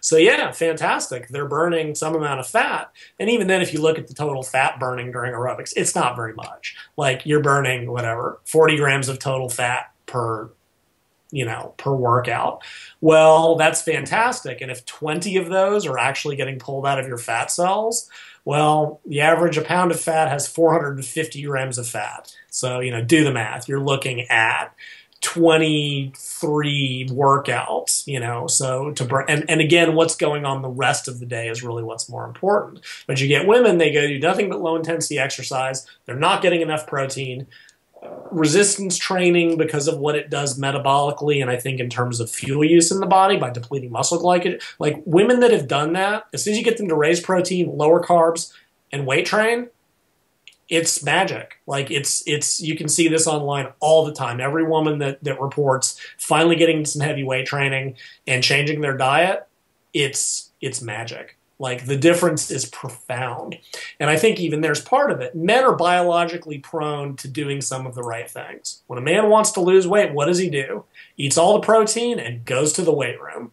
[0.00, 1.28] So yeah, fantastic.
[1.28, 2.90] They're burning some amount of fat.
[3.20, 6.16] And even then if you look at the total fat burning during aerobics, it's not
[6.16, 6.74] very much.
[6.96, 10.50] Like you're burning whatever, 40 grams of total fat per
[11.32, 12.62] you know, per workout.
[13.02, 14.62] Well, that's fantastic.
[14.62, 18.08] And if 20 of those are actually getting pulled out of your fat cells,
[18.46, 22.32] well, the average a pound of fat has 450 grams of fat.
[22.48, 23.68] So, you know, do the math.
[23.68, 24.72] You're looking at
[25.22, 31.08] 23 workouts, you know, so to burn, and, and again, what's going on the rest
[31.08, 32.80] of the day is really what's more important.
[33.06, 35.86] But you get women, they go do nothing but low intensity exercise.
[36.04, 37.46] They're not getting enough protein
[38.02, 42.30] uh, resistance training because of what it does metabolically and I think in terms of
[42.30, 44.62] fuel use in the body by depleting muscle glycogen.
[44.78, 47.74] Like women that have done that, as soon as you get them to raise protein,
[47.76, 48.52] lower carbs,
[48.92, 49.68] and weight train,
[50.68, 51.60] it's magic.
[51.66, 54.40] Like it's it's you can see this online all the time.
[54.40, 59.46] Every woman that that reports finally getting some heavyweight training and changing their diet,
[59.94, 61.36] it's it's magic.
[61.58, 63.56] Like the difference is profound.
[63.98, 65.34] And I think even there's part of it.
[65.34, 68.82] Men are biologically prone to doing some of the right things.
[68.88, 70.84] When a man wants to lose weight, what does he do?
[71.16, 73.52] Eats all the protein and goes to the weight room.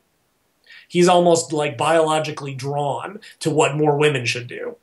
[0.90, 4.76] He's almost like biologically drawn to what more women should do.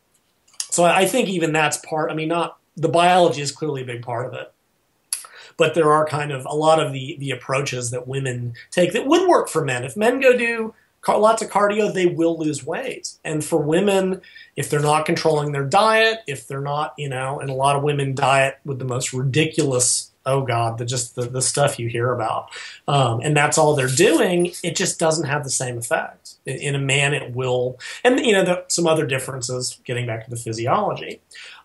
[0.71, 4.03] So I think even that's part, I mean, not the biology is clearly a big
[4.03, 4.53] part of it.
[5.57, 9.07] But there are kind of a lot of the, the approaches that women take that
[9.07, 9.85] would work for men.
[9.85, 10.75] If men go do
[11.09, 13.17] lots of cardio, they will lose weight.
[13.25, 14.23] And for women,
[14.57, 17.83] if they're not controlling their diet, if they're not, you know, and a lot of
[17.83, 22.13] women diet with the most ridiculous, oh God, the just the, the stuff you hear
[22.13, 22.51] about,
[22.87, 26.37] um, and that's all they're doing, it just doesn't have the same effect.
[26.47, 29.79] In, in a man, it will, and you know, the, some other differences.
[29.85, 31.21] Getting back to the physiology,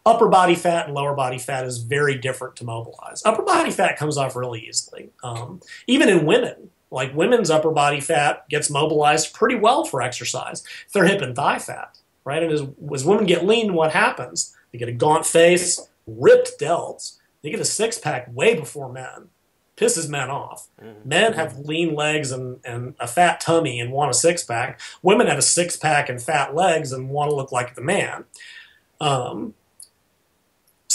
[0.05, 3.21] upper body fat and lower body fat is very different to mobilize.
[3.23, 7.99] Upper body fat comes off really easily, um, even in women Like women's upper body
[7.99, 10.63] fat gets mobilized pretty well for exercise.
[10.93, 12.41] Their hip and thigh fat, right?
[12.43, 12.61] And as,
[12.93, 14.55] as women get lean, what happens?
[14.71, 17.17] They get a gaunt face, ripped delts.
[17.45, 19.29] They get a six pack way before men.
[19.77, 20.67] Pisses men off.
[20.81, 21.07] Mm-hmm.
[21.07, 24.81] Men have lean legs and, and a fat tummy and want a six pack.
[25.03, 28.25] Women have a six pack and fat legs and want to look like the man.
[28.99, 29.53] Um,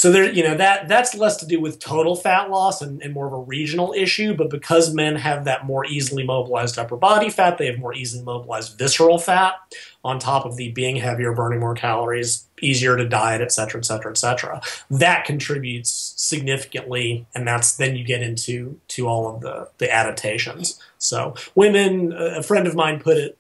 [0.01, 3.13] so there, you know, that that's less to do with total fat loss and, and,
[3.13, 4.33] more of a regional issue.
[4.35, 8.25] But because men have that more easily mobilized upper body fat, they have more easily
[8.25, 9.57] mobilized visceral fat
[10.03, 13.85] on top of the being heavier, burning more calories, easier to diet, et cetera, et
[13.85, 14.63] cetera, et cetera.
[14.89, 20.81] That contributes significantly, and that's then you get into to all of the the adaptations.
[20.97, 23.37] So women, a friend of mine put it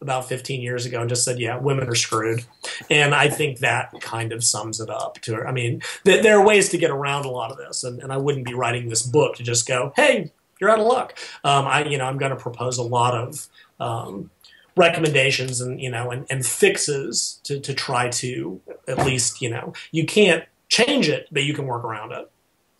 [0.00, 2.44] about 15 years ago and just said, yeah, women are screwed.
[2.88, 6.44] And I think that kind of sums it up to I mean, th- there are
[6.44, 7.84] ways to get around a lot of this.
[7.84, 10.86] And, and I wouldn't be writing this book to just go, hey, you're out of
[10.86, 11.18] luck.
[11.44, 14.30] Um, I, you know, I'm going to propose a lot of um,
[14.76, 19.72] recommendations and, you know, and, and fixes to, to try to at least, you know,
[19.90, 22.30] you can't change it, but you can work around it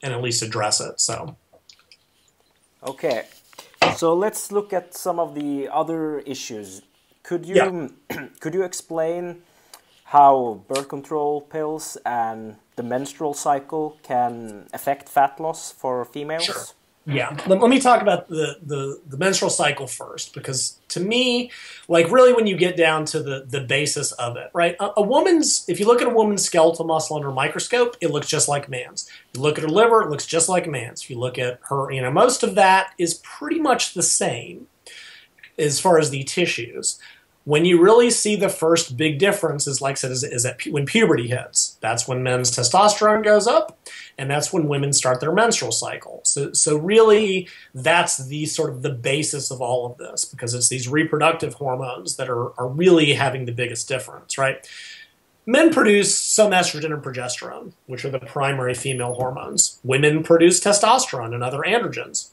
[0.03, 1.01] and at least address it.
[1.01, 1.37] So.
[2.87, 3.27] Okay.
[3.97, 6.83] So let's look at some of the other issues
[7.23, 8.27] could you yeah.
[8.41, 9.43] could you explain
[10.05, 16.45] how birth control pills and the menstrual cycle can affect fat loss for females?
[16.45, 16.65] Sure.
[17.07, 21.51] Yeah, let, let, me talk about the, the, the menstrual cycle first, because to me,
[21.89, 24.77] like really when you get down to the, the basis of it, right?
[24.79, 28.11] A, a, woman's, if you look at a woman's skeletal muscle under a microscope, it
[28.11, 29.09] looks just like man's.
[29.09, 31.03] If you look at her liver, it looks just like man's.
[31.03, 34.67] If you look at her, you know, most of that is pretty much the same
[35.61, 36.99] as far as the tissues.
[37.45, 40.61] When you really see the first big difference is, like I said, is, is that
[40.67, 41.79] when puberty hits.
[41.81, 43.79] That's when men's testosterone goes up,
[44.19, 46.21] and that's when women start their menstrual cycle.
[46.25, 50.69] So, so really, that's the sort of the basis of all of this because it's
[50.69, 54.69] these reproductive hormones that are, are really having the biggest difference, right?
[55.47, 59.81] Men produce some estrogen and progesterone, which are the primary female hormones.
[59.83, 62.31] Women produce testosterone and other androgens.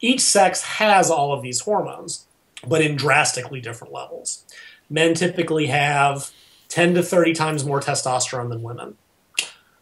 [0.00, 2.26] Each sex has all of these hormones
[2.68, 4.44] but in drastically different levels.
[4.90, 6.30] Men typically have
[6.68, 8.96] 10 to 30 times more testosterone than women,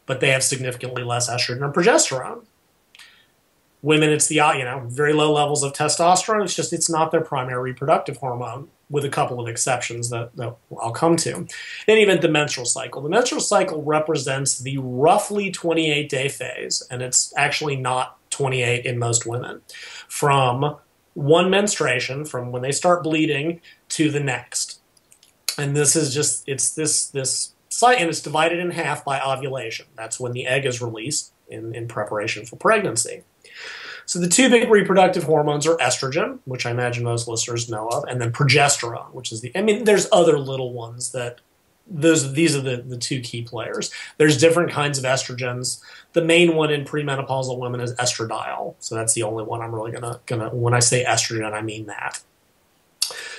[0.06, 2.44] but they have significantly less estrogen and progesterone.
[3.82, 6.44] Women, it's the you know very low levels of testosterone.
[6.44, 10.54] It's just it's not their primary reproductive hormone, with a couple of exceptions that, that
[10.80, 11.36] I'll come to.
[11.36, 11.48] In
[11.88, 13.00] any event, the menstrual cycle.
[13.00, 18.98] The menstrual cycle represents the roughly 28 day phase, and it's actually not 28 in
[18.98, 19.62] most women,
[20.08, 20.76] from
[21.14, 24.80] one menstruation from when they start bleeding to the next.
[25.58, 29.86] And this is just it's this this site and it's divided in half by ovulation.
[29.96, 33.22] That's when the egg is released in, in preparation for pregnancy.
[34.06, 38.04] So the two big reproductive hormones are estrogen, which I imagine most listeners know of,
[38.04, 41.40] and then progesterone, which is the I mean there's other little ones that
[41.86, 43.90] those these are the, the two key players.
[44.16, 45.82] There's different kinds of estrogens.
[46.12, 48.76] The main one in premenopausal women is estradiol.
[48.78, 51.86] So that's the only one I'm really gonna gonna when I say estrogen, I mean
[51.86, 52.22] that.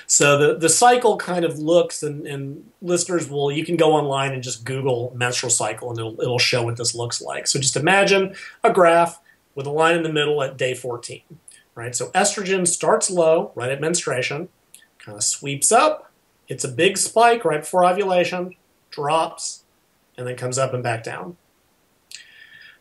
[0.05, 4.33] So the, the cycle kind of looks and, and listeners will you can go online
[4.33, 7.47] and just Google menstrual cycle and it'll it'll show what this looks like.
[7.47, 9.19] So just imagine a graph
[9.55, 11.21] with a line in the middle at day 14.
[11.75, 11.95] Right?
[11.95, 14.49] So estrogen starts low right at menstruation,
[14.99, 16.12] kind of sweeps up,
[16.47, 18.55] it's a big spike right before ovulation,
[18.89, 19.63] drops,
[20.17, 21.37] and then comes up and back down.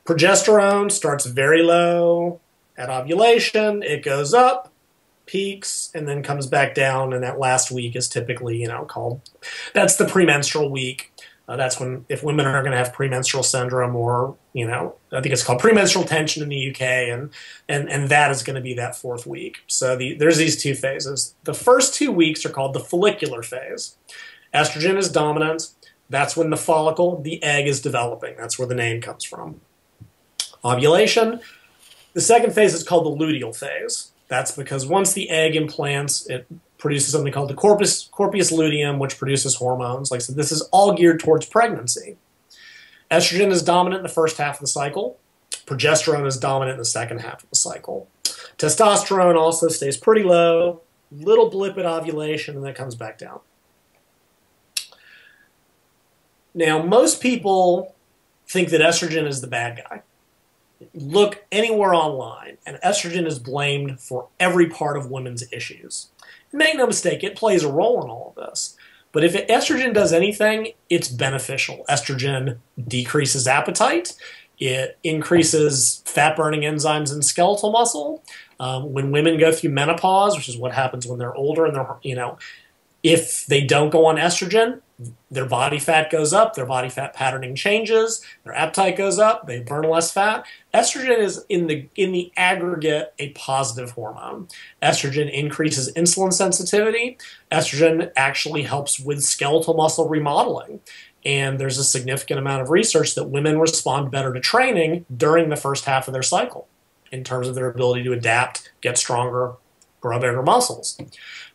[0.04, 2.40] Progesterone starts very low
[2.76, 4.72] at ovulation, it goes up,
[5.26, 9.20] peaks, and then comes back down, and that last week is typically, you know, called
[9.72, 11.11] that's the premenstrual week.
[11.52, 15.20] Uh, that's when, if women are going to have premenstrual syndrome or, you know, I
[15.20, 17.28] think it's called premenstrual tension in the UK, and
[17.68, 19.58] and and that is going to be that fourth week.
[19.66, 21.34] So the, there's these two phases.
[21.44, 23.98] The first two weeks are called the follicular phase.
[24.54, 25.68] Estrogen is dominant.
[26.08, 28.34] That's when the follicle, the egg, is developing.
[28.38, 29.60] That's where the name comes from.
[30.64, 31.40] Ovulation.
[32.14, 34.12] The second phase is called the luteal phase.
[34.28, 36.46] That's because once the egg implants, it
[36.82, 40.10] produces something called the corpus, corpus luteum, which produces hormones.
[40.10, 42.16] Like I said, this is all geared towards pregnancy.
[43.08, 45.16] Estrogen is dominant in the first half of the cycle.
[45.64, 48.08] Progesterone is dominant in the second half of the cycle.
[48.58, 50.80] Testosterone also stays pretty low,
[51.12, 53.40] little blip at ovulation, and then comes back down.
[56.52, 57.94] Now, most people
[58.48, 60.02] think that estrogen is the bad guy.
[60.94, 66.08] Look anywhere online, and estrogen is blamed for every part of women's issues.
[66.52, 68.76] Make no mistake, it plays a role in all of this.
[69.12, 71.84] But if estrogen does anything, it's beneficial.
[71.88, 74.14] Estrogen decreases appetite.
[74.58, 78.22] It increases fat burning enzymes in skeletal muscle.
[78.58, 81.96] Um, when women go through menopause, which is what happens when they're older and they're,
[82.02, 82.38] you know,
[83.02, 84.80] if they don't go on estrogen,
[85.30, 89.60] their body fat goes up, their body fat patterning changes, their appetite goes up, they
[89.60, 90.44] burn less fat.
[90.74, 94.48] Estrogen is in the in the aggregate a positive hormone.
[94.82, 97.18] Estrogen increases insulin sensitivity.
[97.50, 100.80] Estrogen actually helps with skeletal muscle remodeling.
[101.24, 105.56] And there's a significant amount of research that women respond better to training during the
[105.56, 106.66] first half of their cycle
[107.12, 109.52] in terms of their ability to adapt, get stronger,
[110.00, 110.98] grow bigger muscles.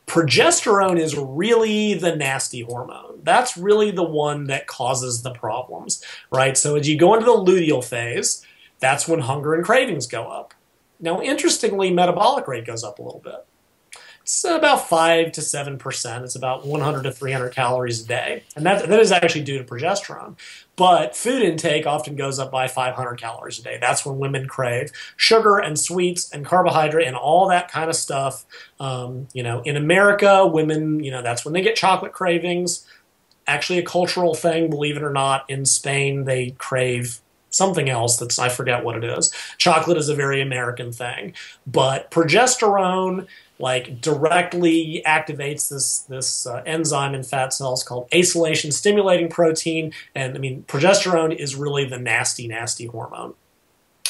[0.07, 3.19] Progesterone is really the nasty hormone.
[3.23, 6.57] That's really the one that causes the problems, right?
[6.57, 8.45] So as you go into the luteal phase,
[8.79, 10.53] that's when hunger and cravings go up.
[10.99, 13.45] Now, interestingly, metabolic rate goes up a little bit.
[14.21, 16.23] It's about 5 to 7%.
[16.23, 18.43] It's about 100 to 300 calories a day.
[18.55, 20.35] And that, that is actually due to progesterone.
[20.77, 23.79] But food intake often goes up by 500 calories a day.
[23.81, 28.45] That's when women crave sugar and sweets and carbohydrate and all that kind of stuff.
[28.79, 32.85] Um, you know, in America, women, you know, that's when they get chocolate cravings.
[33.47, 35.49] Actually, a cultural thing, believe it or not.
[35.49, 37.21] In Spain, they crave
[37.57, 39.33] something else that's I forget what it is.
[39.57, 41.33] Chocolate is a very American thing,
[41.65, 43.27] but progesterone
[43.59, 50.35] like directly activates this this uh, enzyme in fat cells called acylation stimulating protein and
[50.35, 53.33] I mean progesterone is really the nasty nasty hormone.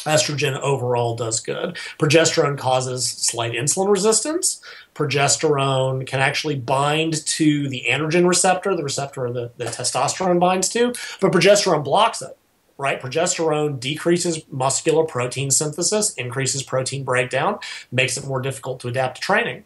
[0.04, 1.76] Estrogen overall does good.
[2.00, 4.62] Progesterone causes slight insulin resistance.
[4.96, 10.94] Progesterone can actually bind to the androgen receptor, the receptor that the testosterone binds to,
[11.20, 12.37] but progesterone blocks it
[12.78, 13.02] right?
[13.02, 17.60] Progesterone decreases muscular protein synthesis, increases protein breakdown,
[17.92, 19.66] makes it more difficult to adapt to training.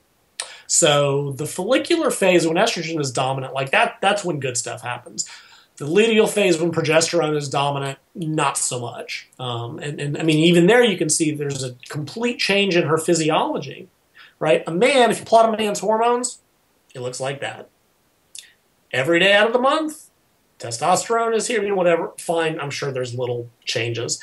[0.68, 5.28] So the follicular phase when estrogen is dominant, like that, that's when good stuff happens.
[5.76, 9.28] The luteal phase when progesterone is dominant, not so much.
[9.40, 12.88] Um, and, and I mean, even there you can see there's a complete change in
[12.88, 13.90] her physiology,
[14.40, 14.64] right?
[14.68, 16.40] A man, if you plot a man's hormones,
[16.94, 17.68] it looks like that.
[18.94, 20.11] Every day out of the month,
[20.62, 22.14] testosterone is here, you know, whatever.
[22.18, 24.22] Fine, I'm sure there's little changes.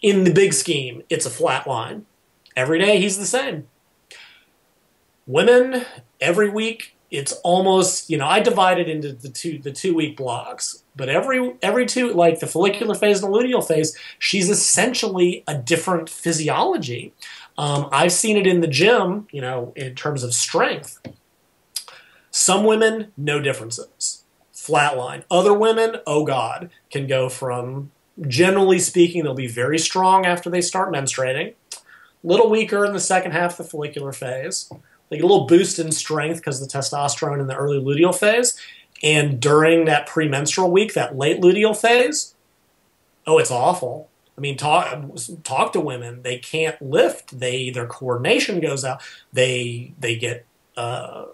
[0.00, 2.06] In the big scheme, it's a flat line.
[2.56, 3.66] Every day, he's the same.
[5.26, 5.84] Women,
[6.20, 10.16] every week, it's almost you know I divide it into the two the two week
[10.16, 15.44] blocks, but every every two like the follicular phase and the luteal phase, she's essentially
[15.46, 17.12] a different physiology.
[17.58, 20.98] Um, I've seen it in the gym, you know, in terms of strength.
[22.30, 24.11] Some women, no differences
[24.62, 25.24] flatline.
[25.30, 27.90] Other women, oh God, can go from,
[28.28, 31.78] generally speaking, they'll be very strong after they start menstruating, a
[32.22, 34.70] little weaker in the second half of the follicular phase.
[35.08, 38.14] They get a little boost in strength because of the testosterone in the early luteal
[38.14, 38.56] phase.
[39.02, 42.34] And during that premenstrual week, that late luteal phase,
[43.26, 44.08] oh, it's awful.
[44.38, 44.96] I mean, talk
[45.44, 46.22] talk to women.
[46.22, 47.38] They can't lift.
[47.38, 49.02] They their coordination goes out.
[49.32, 50.46] They they get
[50.76, 51.26] uh,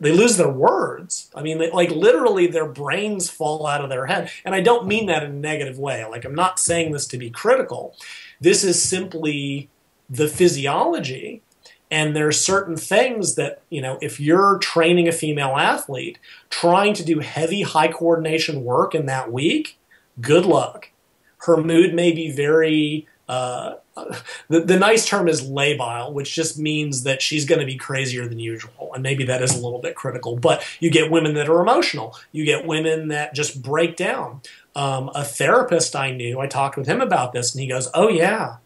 [0.00, 1.30] they lose their words.
[1.34, 4.30] I mean, they, like literally, their brains fall out of their head.
[4.44, 6.04] And I don't mean that in a negative way.
[6.04, 7.96] Like, I'm not saying this to be critical.
[8.40, 9.70] This is simply
[10.10, 11.42] the physiology.
[11.90, 16.18] And there are certain things that, you know, if you're training a female athlete,
[16.50, 19.78] trying to do heavy, high coordination work in that week,
[20.20, 20.90] good luck.
[21.38, 23.74] Her mood may be very uh,
[24.48, 28.28] the, the nice term is labile, which just means that she's going to be crazier
[28.28, 28.92] than usual.
[28.94, 30.36] And maybe that is a little bit critical.
[30.36, 32.16] But you get women that are emotional.
[32.32, 34.42] You get women that just break down.
[34.76, 38.08] Um, a therapist I knew, I talked with him about this, and he goes, "Oh
[38.08, 38.56] yeah,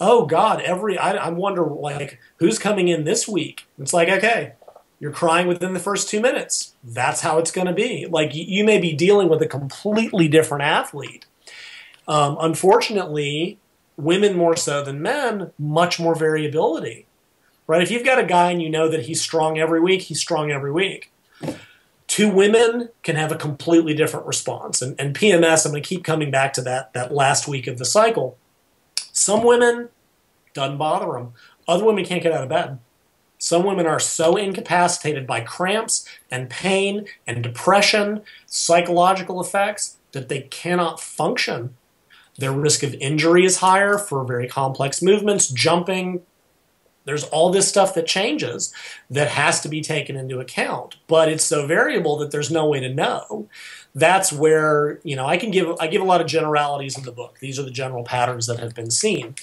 [0.00, 4.52] oh God, every I, I wonder like who's coming in this week." It's like okay,
[5.00, 6.76] you're crying within the first two minutes.
[6.84, 8.06] That's how it's going to be.
[8.06, 11.26] Like you may be dealing with a completely different athlete.
[12.06, 13.58] Um, unfortunately,
[13.96, 17.06] women more so than men, much more variability.
[17.66, 17.82] Right?
[17.82, 20.50] If you've got a guy and you know that he's strong every week, he's strong
[20.50, 21.10] every week.
[22.06, 24.80] Two women can have a completely different response.
[24.80, 27.78] And, and PMS, I'm going to keep coming back to that, that last week of
[27.78, 28.38] the cycle.
[29.12, 29.88] Some women,
[30.54, 31.32] doesn't bother them.
[31.66, 32.78] Other women can't get out of bed.
[33.38, 40.42] Some women are so incapacitated by cramps and pain and depression, psychological effects, that they
[40.42, 41.76] cannot function
[42.38, 46.22] their risk of injury is higher for very complex movements, jumping.
[47.04, 48.72] There's all this stuff that changes
[49.10, 50.96] that has to be taken into account.
[51.06, 53.48] But it's so variable that there's no way to know.
[53.94, 57.12] That's where, you know, I can give I give a lot of generalities in the
[57.12, 57.38] book.
[57.40, 59.36] These are the general patterns that have been seen.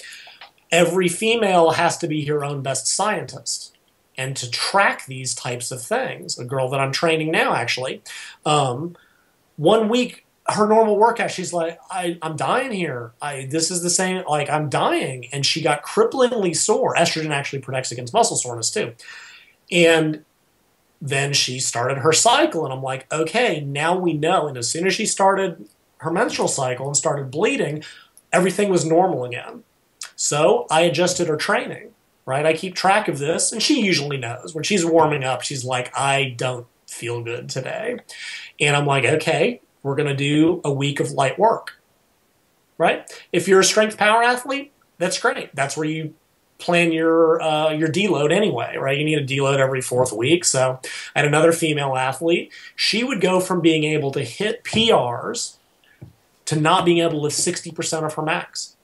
[0.70, 3.76] Every female has to be her own best scientist
[4.16, 6.38] and to track these types of things.
[6.38, 8.02] A girl that I'm training now, actually,
[8.44, 8.96] um,
[9.56, 13.12] one week her normal workout, she's like, I, I'm dying here.
[13.22, 15.26] I this is the same like I'm dying.
[15.32, 16.94] And she got cripplingly sore.
[16.94, 18.92] Estrogen actually protects against muscle soreness too.
[19.70, 20.24] And
[21.00, 24.48] then she started her cycle, and I'm like, okay, now we know.
[24.48, 25.68] And as soon as she started
[25.98, 27.82] her menstrual cycle and started bleeding,
[28.32, 29.64] everything was normal again.
[30.16, 31.90] So I adjusted her training,
[32.24, 32.46] right?
[32.46, 34.54] I keep track of this, and she usually knows.
[34.54, 37.98] When she's warming up, she's like, I don't feel good today.
[38.60, 41.78] And I'm like, okay, we're going to do a week of light work,
[42.78, 43.08] right?
[43.32, 45.54] If you're a strength power athlete, that's great.
[45.54, 46.14] That's where you
[46.58, 48.98] plan your uh, your deload anyway, right?
[48.98, 50.44] You need a deload every fourth week.
[50.44, 50.80] So
[51.14, 52.52] I had another female athlete.
[52.74, 55.56] She would go from being able to hit PRs
[56.46, 58.76] to not being able to lift 60% of her max.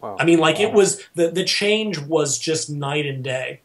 [0.00, 0.16] Wow.
[0.18, 0.64] I mean, like wow.
[0.64, 3.60] it was the the change was just night and day.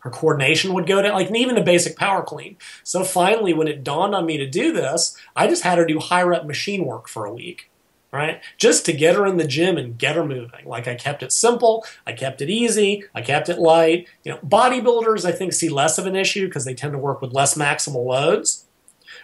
[0.00, 2.56] Her coordination would go down, like even a basic power clean.
[2.84, 5.98] So finally, when it dawned on me to do this, I just had her do
[5.98, 7.70] high rep machine work for a week,
[8.12, 8.40] right?
[8.56, 10.64] Just to get her in the gym and get her moving.
[10.64, 14.06] Like I kept it simple, I kept it easy, I kept it light.
[14.24, 17.20] You know, bodybuilders I think see less of an issue because they tend to work
[17.20, 18.66] with less maximal loads,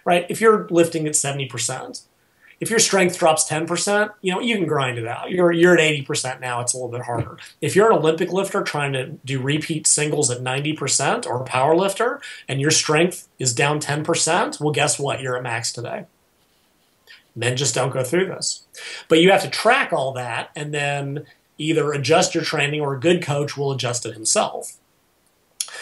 [0.04, 0.26] right?
[0.28, 2.02] If you're lifting at 70%,
[2.64, 5.30] if your strength drops 10%, you know, you can grind it out.
[5.30, 7.36] You're, you're at 80% now, it's a little bit harder.
[7.60, 11.76] If you're an Olympic lifter trying to do repeat singles at 90% or a power
[11.76, 15.20] lifter and your strength is down 10%, well, guess what?
[15.20, 16.06] You're at max today.
[17.36, 18.64] Men just don't go through this.
[19.08, 21.26] But you have to track all that and then
[21.58, 24.78] either adjust your training or a good coach will adjust it himself.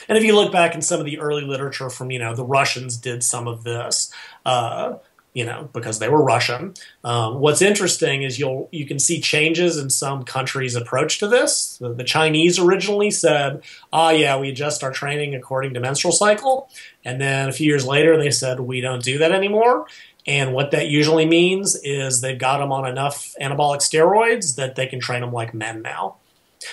[0.09, 2.45] And if you look back in some of the early literature from, you know, the
[2.45, 4.13] Russians did some of this.
[4.45, 4.95] Uh,
[5.35, 6.75] you know, because they were Russian.
[7.05, 11.79] Um, what's interesting is you'll you can see changes in some countries' approach to this.
[11.79, 13.63] The, the, Chinese originally said,
[13.93, 16.69] "Ah, oh, yeah, we adjust our training according to menstrual cycle,"
[17.05, 19.87] and then a few years later they said, "We don't do that anymore."
[20.27, 24.87] And what that usually means is they've got them on enough anabolic steroids that they
[24.87, 26.17] can train them like men now.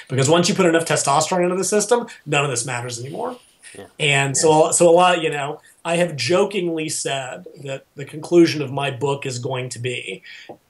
[0.08, 3.40] Because once you put enough testosterone into the system, none of this matters anymore.
[3.76, 3.86] Yeah.
[4.00, 4.42] And yeah.
[4.42, 8.92] so, so a lot, you know, I have jokingly said that the conclusion of my
[8.92, 10.24] book is going to be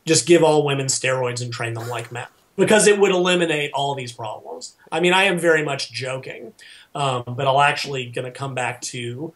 [0.05, 3.95] just give all women steroids and train them like men because it would eliminate all
[3.95, 4.75] these problems.
[4.91, 6.53] I mean, I am very much joking,
[6.93, 9.33] um, but I'll actually going to come back to.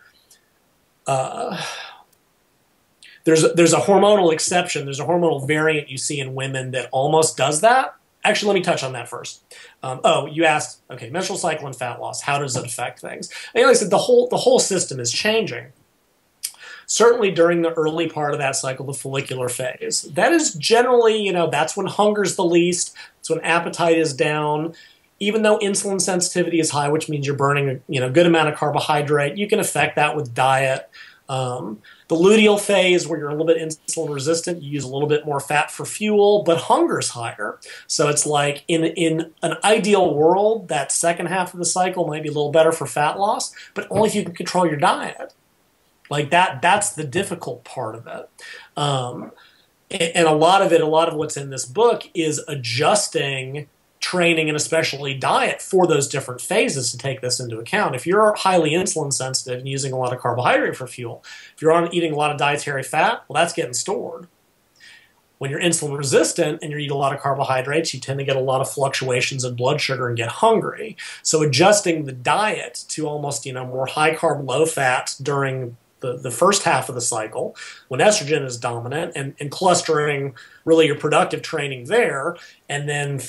[1.08, 1.62] Uh,
[3.24, 4.86] there's there's a hormonal exception.
[4.86, 8.62] There's a hormonal variant you see in women that almost does that, Actually, let me
[8.62, 9.44] touch on that first.
[9.82, 12.22] Um, oh, you asked, okay, menstrual cycle and fat loss.
[12.22, 13.30] How does it affect things?
[13.54, 15.68] And like I said, the whole the whole system is changing.
[16.86, 20.04] Certainly during the early part of that cycle, the follicular phase.
[20.04, 22.96] That is generally, you know, that's when hunger's the least.
[23.20, 24.74] It's when appetite is down.
[25.20, 28.50] Even though insulin sensitivity is high, which means you're burning a you know good amount
[28.50, 30.90] of carbohydrate, you can affect that with diet.
[31.28, 31.82] Um,
[32.14, 35.26] the luteal phase, where you're a little bit insulin resistant, you use a little bit
[35.26, 37.60] more fat for fuel, but hunger's higher.
[37.88, 42.24] So it's like in in an ideal world, that second half of the cycle might
[42.24, 45.34] be a little better for fat loss, but only if you can control your diet.
[46.10, 48.30] Like that, that's the difficult part of it.
[48.78, 49.32] Um,
[49.90, 53.68] and a lot of it, a lot of what's in this book is adjusting
[54.04, 57.96] training and especially diet for those different phases to take this into account.
[57.96, 61.24] If you're highly insulin sensitive and using a lot of carbohydrate for fuel,
[61.56, 64.28] if you're on eating a lot of dietary fat, well, that's getting stored.
[65.38, 68.36] When you're insulin resistant and you eat a lot of carbohydrates, you tend to get
[68.36, 70.98] a lot of fluctuations in blood sugar and get hungry.
[71.22, 76.18] So adjusting the diet to almost, you know, more high carb, low fat during the,
[76.18, 77.56] the first half of the cycle
[77.88, 80.36] when estrogen is dominant and, and clustering
[80.66, 82.36] really your productive training there
[82.68, 83.22] and then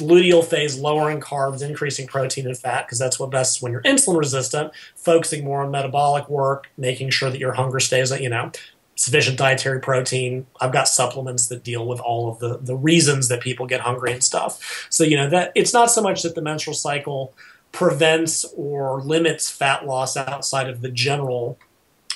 [0.00, 4.18] luteal phase, lowering carbs, increasing protein and fat, because that's what best when you're insulin
[4.18, 8.50] resistant, focusing more on metabolic work, making sure that your hunger stays, at, you know,
[8.94, 10.46] sufficient dietary protein.
[10.60, 14.12] I've got supplements that deal with all of the, the reasons that people get hungry
[14.12, 14.86] and stuff.
[14.90, 17.32] So, you know, that it's not so much that the menstrual cycle
[17.70, 21.58] prevents or limits fat loss outside of the general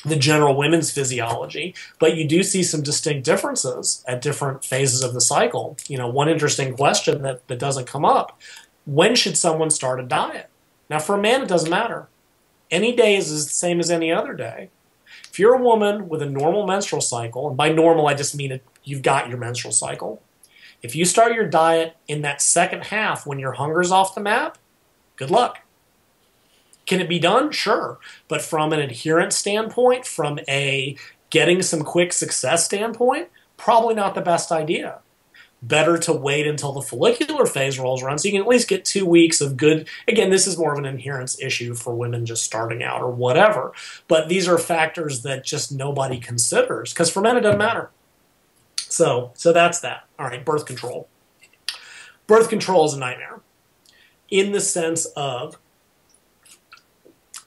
[0.05, 5.15] the general women's physiology, but you do see some distinct differences at different phases of
[5.15, 5.77] the cycle.
[5.89, 8.39] You know, one interesting question that, that doesn't come up
[8.85, 10.49] when should someone start a diet?
[10.91, 12.09] Now, for a man, it doesn't matter.
[12.71, 14.71] Any day is the same as any other day.
[15.31, 18.53] If you're a woman with a normal menstrual cycle, and by normal I just mean
[18.53, 20.23] it, you've got your menstrual cycle,
[20.83, 24.59] if you start your diet in that second half when your hunger's off the map,
[25.17, 25.61] good luck.
[26.87, 27.53] Can it be done?
[27.53, 27.99] Sure.
[28.29, 30.97] But from an adherence standpoint, from a
[31.31, 35.01] getting some quick success standpoint, probably not the best idea.
[35.63, 38.85] better to wait until the follicular phase rolls around so you can at least get
[38.85, 39.89] two weeks of good.
[40.09, 43.73] Again, this is more of an adherence issue for women just starting out or whatever.
[44.09, 47.91] But these are factors that just nobody considers because for men it doesn't matter.
[48.77, 50.05] So, so that's that.
[50.19, 51.09] All right, birth control.
[52.27, 53.41] Birth control is a nightmare
[54.31, 55.59] in the sense of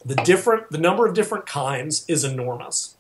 [0.06, 2.96] the different the number of different kinds is enormous.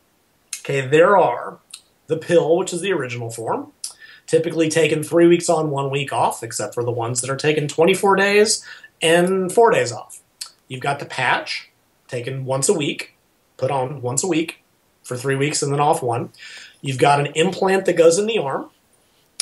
[0.61, 1.59] Okay, there are
[2.07, 3.71] the pill, which is the original form,
[4.25, 7.67] typically taken three weeks on, one week off, except for the ones that are taken
[7.67, 8.65] 24 days
[9.01, 10.21] and four days off.
[10.67, 11.69] You've got the patch,
[12.07, 13.15] taken once a week,
[13.57, 14.63] put on once a week
[15.03, 16.31] for three weeks and then off one.
[16.81, 18.69] You've got an implant that goes in the arm.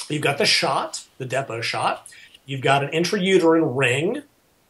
[0.09, 2.07] You've got the shot, the depot shot.
[2.45, 4.24] You've got an intrauterine ring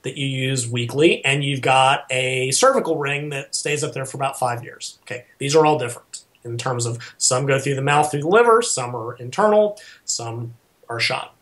[0.03, 4.17] that you use weekly, and you've got a cervical ring that stays up there for
[4.17, 4.99] about five years.
[5.03, 8.27] Okay, these are all different in terms of some go through the mouth through the
[8.27, 10.53] liver, some are internal, some
[10.89, 11.35] are shot.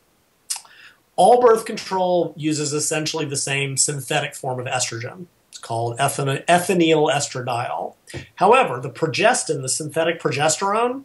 [1.15, 5.25] All birth control uses essentially the same synthetic form of estrogen.
[5.49, 7.95] It's called ethinyl estradiol.
[8.35, 11.03] However, the progestin, the synthetic progesterone,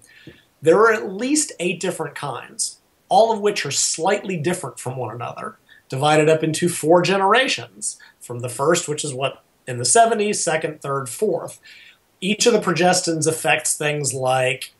[0.62, 2.78] there are at least eight different kinds,
[3.08, 5.58] all of which are slightly different from one another,
[5.88, 7.98] divided up into four generations.
[8.20, 11.60] From the first, which is what in the 70s, second, third, fourth
[12.20, 14.74] each of the progestins affects things like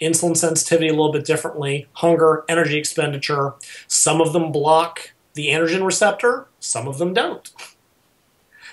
[0.00, 3.54] insulin sensitivity a little bit differently, hunger, energy expenditure.
[3.86, 7.50] Some of them block the androgen receptor, some of them don't.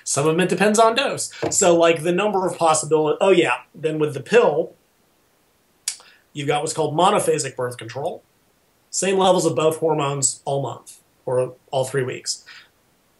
[0.03, 1.31] Some of them it depends on dose.
[1.51, 3.17] So, like the number of possibilities.
[3.19, 3.57] Oh, yeah.
[3.75, 4.73] Then with the pill,
[6.31, 8.23] you've got what's called monophasic birth control.
[8.89, 12.43] Same levels of both hormones all month or all three weeks.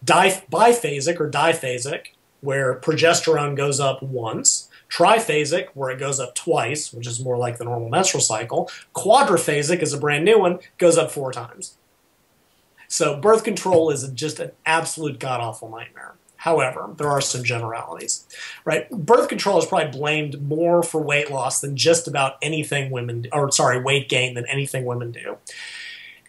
[0.03, 2.07] Di- biphasic or diphasic,
[2.41, 7.57] where progesterone goes up once Triphasic, where it goes up twice, which is more like
[7.57, 8.69] the normal menstrual cycle.
[8.95, 11.77] Quadriphasic is a brand new one, goes up four times.
[12.87, 16.13] So birth control is just an absolute god awful nightmare.
[16.37, 18.25] However, there are some generalities,
[18.63, 18.89] right?
[18.89, 23.51] Birth control is probably blamed more for weight loss than just about anything women, or
[23.51, 25.37] sorry, weight gain than anything women do.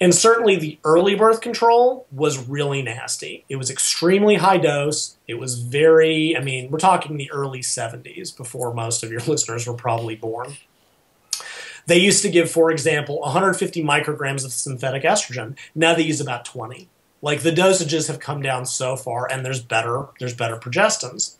[0.00, 3.44] And certainly the early birth control was really nasty.
[3.48, 5.16] It was extremely high dose.
[5.26, 9.66] It was very, I mean, we're talking the early 70s before most of your listeners
[9.66, 10.56] were probably born.
[11.86, 15.56] They used to give, for example, 150 micrograms of synthetic estrogen.
[15.74, 16.88] Now they use about 20.
[17.22, 21.36] Like the dosages have come down so far and there's better there's better progestins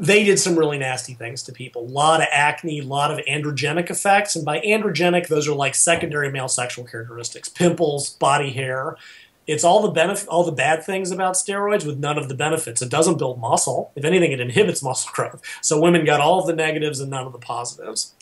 [0.00, 1.82] they did some really nasty things to people.
[1.82, 4.34] A lot of acne, a lot of androgenic effects.
[4.34, 8.96] And by androgenic, those are like secondary male sexual characteristics pimples, body hair.
[9.46, 12.80] It's all the benefit, all the bad things about steroids with none of the benefits.
[12.80, 13.92] It doesn't build muscle.
[13.94, 15.42] If anything, it inhibits muscle growth.
[15.60, 18.14] So women got all of the negatives and none of the positives.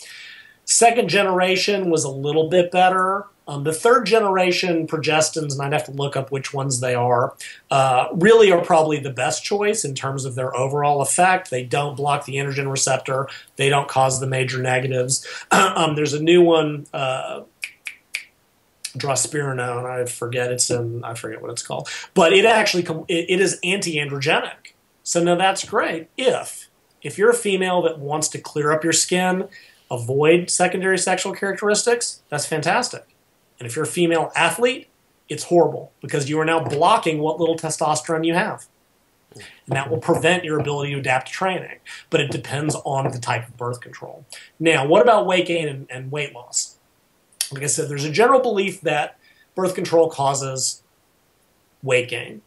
[0.64, 3.26] Second generation was a little bit better.
[3.49, 7.34] Um, the third generation progestins, and I'd have to look up which ones they are,
[7.70, 11.51] uh, really are probably the best choice in terms of their overall effect.
[11.51, 13.26] They don't block the androgen receptor,
[13.57, 15.26] they don't cause the major negatives.
[15.51, 16.86] um, there's a new one.
[16.92, 17.42] Uh,
[18.96, 23.61] drospirenone, I forget it's in, I forget what it's called, but it actually it is
[23.62, 24.72] anti-androgenic.
[25.05, 26.68] So now that's great if
[27.03, 29.49] if you're a female that wants to clear up your skin,
[29.90, 33.07] avoid secondary sexual characteristics, that's fantastic.
[33.59, 34.88] And if you're a female athlete,
[35.28, 38.66] it's horrible because you are now blocking what little testosterone you have.
[39.34, 41.78] And that will prevent your ability to adapt to training.
[42.11, 44.24] But it depends on the type of birth control.
[44.59, 46.76] Now, what about weight gain and, and weight loss?
[47.52, 49.18] Like I said, there's a general belief that
[49.54, 50.82] birth control causes
[51.82, 52.42] weight gain.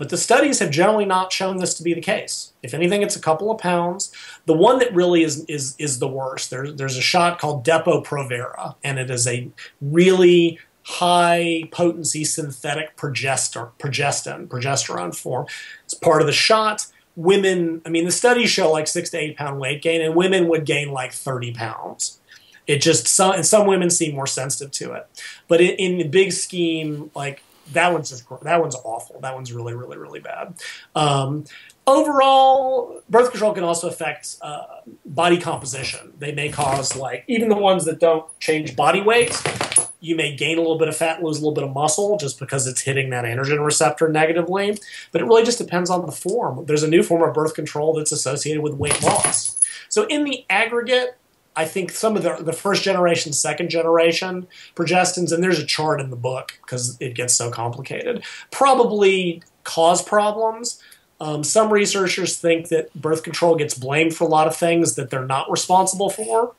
[0.00, 2.54] But the studies have generally not shown this to be the case.
[2.62, 4.10] If anything, it's a couple of pounds.
[4.46, 6.48] The one that really is is is the worst.
[6.48, 9.50] There's there's a shot called Depo-Provera, and it is a
[9.82, 15.46] really high potency synthetic progestin, progestin, progesterone form.
[15.84, 16.86] It's part of the shot.
[17.14, 20.48] Women, I mean, the studies show like six to eight pound weight gain, and women
[20.48, 22.20] would gain like 30 pounds.
[22.66, 25.06] It just some and some women seem more sensitive to it,
[25.46, 27.42] but in, in the big scheme, like
[27.72, 29.20] that one's just that one's awful.
[29.20, 30.54] That one's really really really bad.
[30.94, 31.44] Um,
[31.86, 34.64] overall, birth control can also affect uh,
[35.04, 36.12] body composition.
[36.18, 39.40] They may cause like even the ones that don't change body weight.
[40.02, 42.38] You may gain a little bit of fat, lose a little bit of muscle just
[42.38, 44.78] because it's hitting that androgen receptor negatively.
[45.12, 46.64] But it really just depends on the form.
[46.64, 49.60] There's a new form of birth control that's associated with weight loss.
[49.90, 51.18] So in the aggregate,
[51.56, 56.00] I think some of the, the first generation, second generation progestins, and there's a chart
[56.00, 60.80] in the book because it gets so complicated, probably cause problems.
[61.20, 65.10] Um, some researchers think that birth control gets blamed for a lot of things that
[65.10, 66.54] they're not responsible for.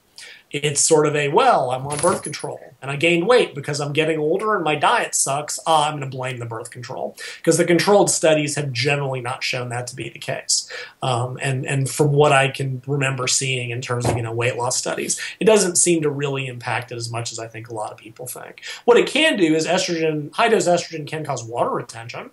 [0.52, 3.94] It's sort of a well i'm on birth control and i gained weight because i'm
[3.94, 5.60] getting older and my diet sucks.
[5.66, 7.16] Ah, i'm going to blame the birth control.
[7.38, 10.70] Because the controlled studies have generally not shown that to be the case.
[11.02, 14.58] Um, and and from what i can remember seeing in terms of you know weight
[14.58, 17.74] loss studies it doesn't seem to really impact it as much as i think a
[17.74, 18.62] lot of people think.
[18.86, 22.32] What it can do is estrogen high dose estrogen can cause water retention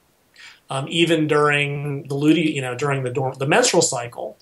[0.70, 4.36] um, even during the luteal, you know during the the menstrual cycle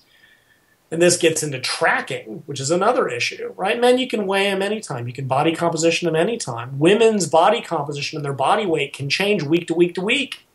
[0.89, 3.79] and this gets into tracking, which is another issue, right?
[3.79, 5.07] Men, you can weigh them anytime.
[5.07, 6.79] You can body composition them anytime.
[6.79, 10.45] Women's body composition and their body weight can change week to week to week.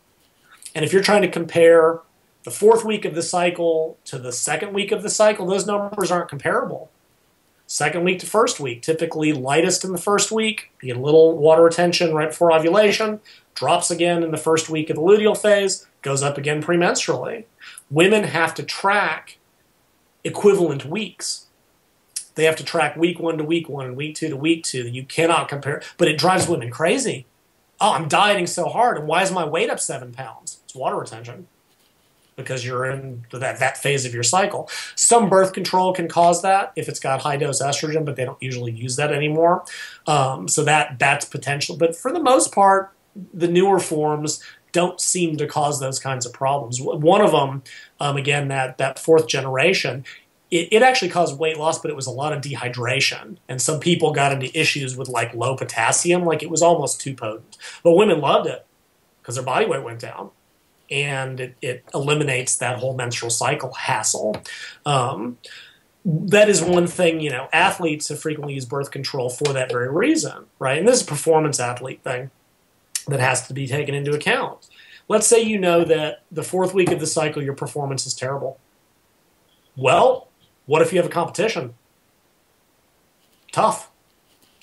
[0.73, 1.99] And if you're trying to compare
[2.43, 6.09] the fourth week of the cycle to the second week of the cycle, those numbers
[6.09, 6.89] aren't comparable.
[7.67, 12.13] Second week to first week, typically lightest in the first week, a little water retention
[12.13, 13.19] right before ovulation,
[13.55, 17.45] drops again in the first week of the luteal phase, goes up again premenstrually.
[17.89, 19.37] Women have to track
[20.23, 21.47] equivalent weeks.
[22.35, 24.87] They have to track week one to week one and week two to week two.
[24.87, 27.25] You cannot compare, but it drives women crazy.
[27.79, 30.59] Oh, I'm dieting so hard, and why is my weight up seven pounds?
[30.63, 31.47] It's water retention
[32.35, 34.69] because you're in that, that phase of your cycle.
[34.95, 38.41] Some birth control can cause that if it's got high dose estrogen, but they don't
[38.41, 39.65] usually use that anymore.
[40.07, 41.77] Um, so that that's potential.
[41.77, 42.91] But for the most part,
[43.33, 44.43] the newer forms
[44.73, 46.81] don't seem to cause those kinds of problems.
[46.81, 47.63] One of them,
[48.01, 50.03] um, again, that that fourth generation,
[50.51, 53.79] it, it, actually caused weight loss, but it was a lot of dehydration, and some
[53.79, 57.57] people got into issues with like low potassium, like it was almost too potent.
[57.83, 58.65] But women loved it
[59.21, 60.31] because their body weight went down,
[60.91, 64.35] and it, it eliminates that whole menstrual cycle hassle.
[64.85, 65.37] Um,
[66.05, 69.89] that is one thing, you know, athletes have frequently used birth control for that very
[69.89, 70.77] reason, right?
[70.77, 72.29] And this is a performance athlete thing
[73.07, 74.67] that has to be taken into account.
[75.07, 78.59] Let's say you know that the fourth week of the cycle your performance is terrible.
[79.75, 80.29] Well,
[80.65, 81.73] what if you have a competition?
[83.51, 83.91] Tough.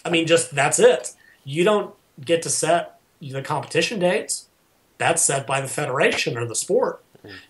[0.04, 1.12] I mean, just that's it.
[1.44, 4.48] You don't get to set the competition dates.
[4.98, 7.02] That's set by the federation or the sport.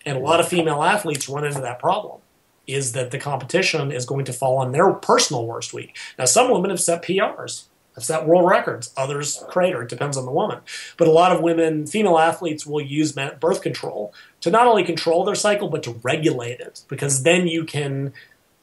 [0.05, 2.19] And a lot of female athletes run into that problem
[2.67, 5.97] is that the competition is going to fall on their personal worst week.
[6.17, 7.65] Now, some women have set PRs
[8.03, 8.93] set world records.
[8.97, 9.81] Others crater.
[9.83, 10.59] It depends on the woman.
[10.97, 15.23] But a lot of women, female athletes, will use birth control to not only control
[15.23, 16.83] their cycle, but to regulate it.
[16.87, 18.13] Because then you can,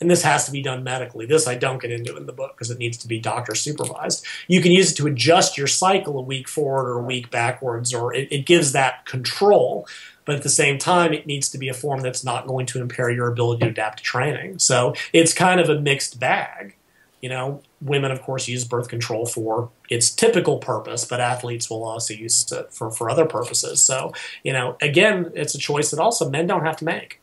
[0.01, 1.26] and this has to be done medically.
[1.26, 4.24] This I don't get into in the book because it needs to be doctor supervised.
[4.47, 7.95] You can use it to adjust your cycle a week forward or a week backwards,
[7.95, 9.86] or it, it gives that control.
[10.24, 12.82] But at the same time, it needs to be a form that's not going to
[12.82, 14.59] impair your ability to adapt to training.
[14.59, 16.76] So it's kind of a mixed bag.
[17.22, 21.85] You know, women, of course, use birth control for its typical purpose, but athletes will
[21.85, 23.83] also use it for, for other purposes.
[23.83, 24.12] So,
[24.43, 27.20] you know, again, it's a choice that also men don't have to make.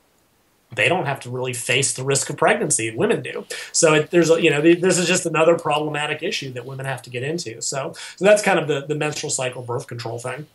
[0.73, 3.45] They don't have to really face the risk of pregnancy, and women do.
[3.71, 7.01] So it, there's, a, you know, this is just another problematic issue that women have
[7.03, 7.61] to get into.
[7.61, 10.47] So, so that's kind of the, the menstrual cycle birth control thing.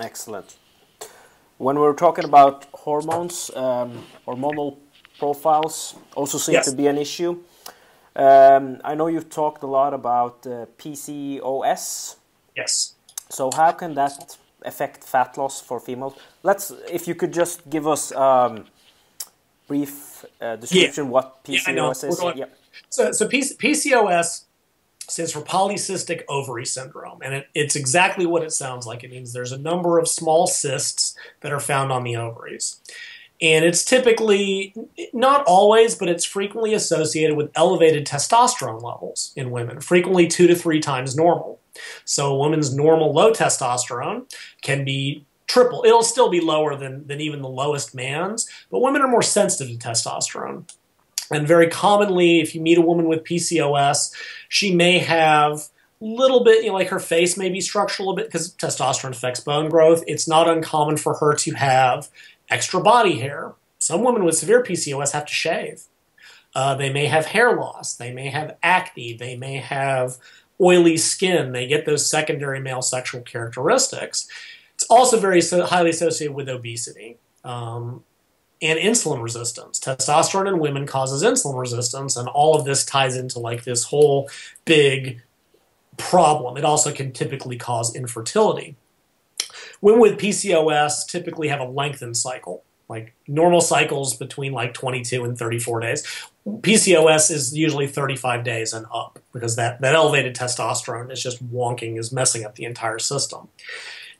[0.00, 0.56] Excellent.
[1.58, 4.78] When we're talking about hormones, um, hormonal
[5.18, 6.70] profiles also seem yes.
[6.70, 7.38] to be an issue.
[8.16, 12.16] Um, I know you've talked a lot about uh, PCOS.
[12.56, 12.94] Yes.
[13.28, 16.14] So how can that affect fat loss for females?
[16.42, 18.66] Let's, if you could just give us um,
[19.68, 21.10] brief uh, description yeah.
[21.10, 22.20] what PCOS yeah, is.
[22.20, 22.44] Going, yeah.
[22.88, 24.44] So, so PCOS
[25.08, 29.04] stands for polycystic ovary syndrome, and it, it's exactly what it sounds like.
[29.04, 32.80] It means there's a number of small cysts that are found on the ovaries.
[33.42, 34.74] And it's typically,
[35.14, 40.54] not always, but it's frequently associated with elevated testosterone levels in women, frequently two to
[40.54, 41.58] three times normal.
[42.04, 44.30] So a woman's normal low testosterone
[44.60, 45.84] can be triple.
[45.86, 49.78] It'll still be lower than, than even the lowest man's, but women are more sensitive
[49.78, 50.70] to testosterone.
[51.30, 54.12] And very commonly, if you meet a woman with PCOS,
[54.48, 55.68] she may have
[56.02, 59.10] a little bit, you know, like her face may be structural a bit because testosterone
[59.10, 60.02] affects bone growth.
[60.06, 62.08] It's not uncommon for her to have
[62.50, 63.52] extra body hair.
[63.78, 65.84] Some women with severe PCOS have to shave.
[66.54, 67.94] Uh, they may have hair loss.
[67.94, 69.14] They may have acne.
[69.14, 70.16] They may have
[70.60, 71.52] oily skin.
[71.52, 74.28] They get those secondary male sexual characteristics.
[74.74, 78.02] It's also very so highly associated with obesity um,
[78.60, 79.78] and insulin resistance.
[79.78, 84.28] Testosterone in women causes insulin resistance, and all of this ties into like this whole
[84.64, 85.20] big
[85.96, 86.56] problem.
[86.56, 88.76] It also can typically cause infertility.
[89.80, 95.38] Women with PCOS typically have a lengthened cycle, like normal cycles between like 22 and
[95.38, 96.06] 34 days.
[96.46, 101.98] PCOS is usually 35 days and up because that, that elevated testosterone is just wonking,
[101.98, 103.48] is messing up the entire system.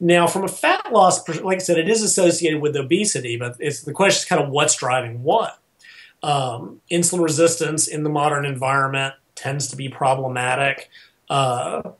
[0.00, 3.82] Now, from a fat loss, like I said, it is associated with obesity, but it's
[3.82, 5.58] the question is kind of what's driving what.
[6.22, 10.88] Um, insulin resistance in the modern environment, tends to be problematic.
[11.28, 11.92] Uh,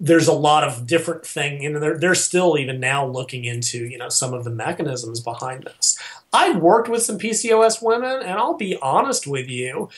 [0.00, 3.86] there's a lot of different thing, you know, they're, they're still even now looking into,
[3.86, 5.98] you know, some of the mechanisms behind this.
[6.32, 9.88] I've worked with some PCOS women, and I'll be honest with you,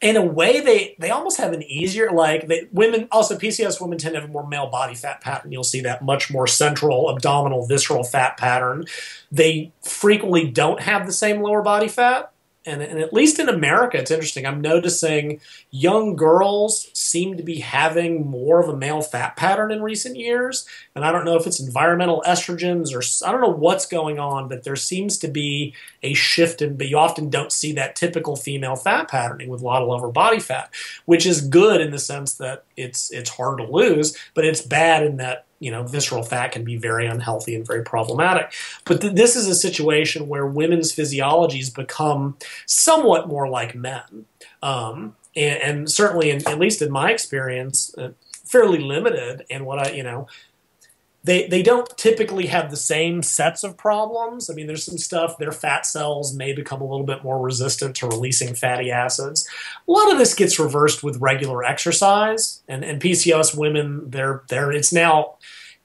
[0.00, 3.96] in a way they they almost have an easier like they, women also PCOS women
[3.96, 5.50] tend to have a more male body fat pattern.
[5.50, 8.84] You'll see that much more central abdominal visceral fat pattern.
[9.32, 12.33] They frequently don't have the same lower body fat
[12.66, 14.46] and, and at least in America, it's interesting.
[14.46, 15.40] I'm noticing
[15.70, 20.66] young girls seem to be having more of a male fat pattern in recent years.
[20.94, 24.48] And I don't know if it's environmental estrogens or I don't know what's going on,
[24.48, 28.36] but there seems to be a shift in, but you often don't see that typical
[28.36, 30.70] female fat patterning with a lot of lower body fat,
[31.04, 35.02] which is good in the sense that it's, it's hard to lose, but it's bad
[35.04, 38.52] in that you know, visceral fat can be very unhealthy and very problematic.
[38.84, 42.36] But th- this is a situation where women's physiologies become
[42.66, 44.26] somewhat more like men.
[44.62, 48.10] Um, and, and, certainly, in, at least in my experience, uh,
[48.44, 49.44] fairly limited.
[49.50, 50.28] And what I, you know,
[51.24, 54.50] they, they don't typically have the same sets of problems.
[54.50, 57.96] I mean, there's some stuff, their fat cells may become a little bit more resistant
[57.96, 59.48] to releasing fatty acids.
[59.88, 62.62] A lot of this gets reversed with regular exercise.
[62.68, 65.36] And, and PCOS women, they're, they're, it's now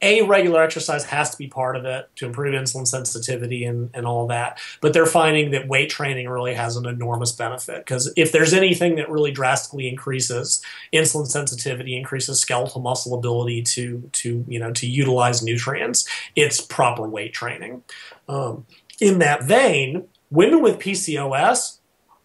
[0.01, 4.05] a regular exercise has to be part of it to improve insulin sensitivity and, and
[4.05, 4.59] all that.
[4.79, 8.95] But they're finding that weight training really has an enormous benefit because if there's anything
[8.95, 14.87] that really drastically increases insulin sensitivity, increases skeletal muscle ability to to you know to
[14.87, 17.83] utilize nutrients, it's proper weight training.
[18.29, 18.65] Um,
[19.01, 21.77] in that vein, women with PCOS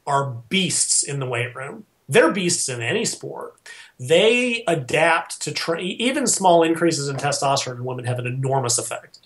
[0.07, 1.87] are beasts in the weight room.
[2.09, 3.57] They're beasts in any sport
[3.99, 9.19] they adapt to tra- even small increases in testosterone in women have an enormous effect.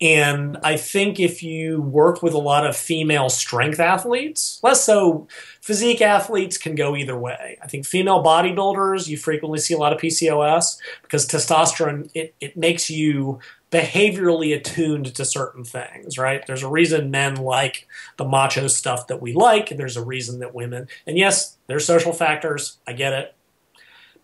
[0.00, 5.28] And I think if you work with a lot of female strength athletes, less so
[5.60, 7.58] physique athletes can go either way.
[7.62, 12.56] I think female bodybuilders, you frequently see a lot of PCOS because testosterone, it, it
[12.56, 13.38] makes you
[13.70, 16.44] behaviorally attuned to certain things, right?
[16.46, 17.86] There's a reason men like
[18.16, 21.86] the macho stuff that we like, and there's a reason that women, and yes, there's
[21.86, 23.34] social factors, I get it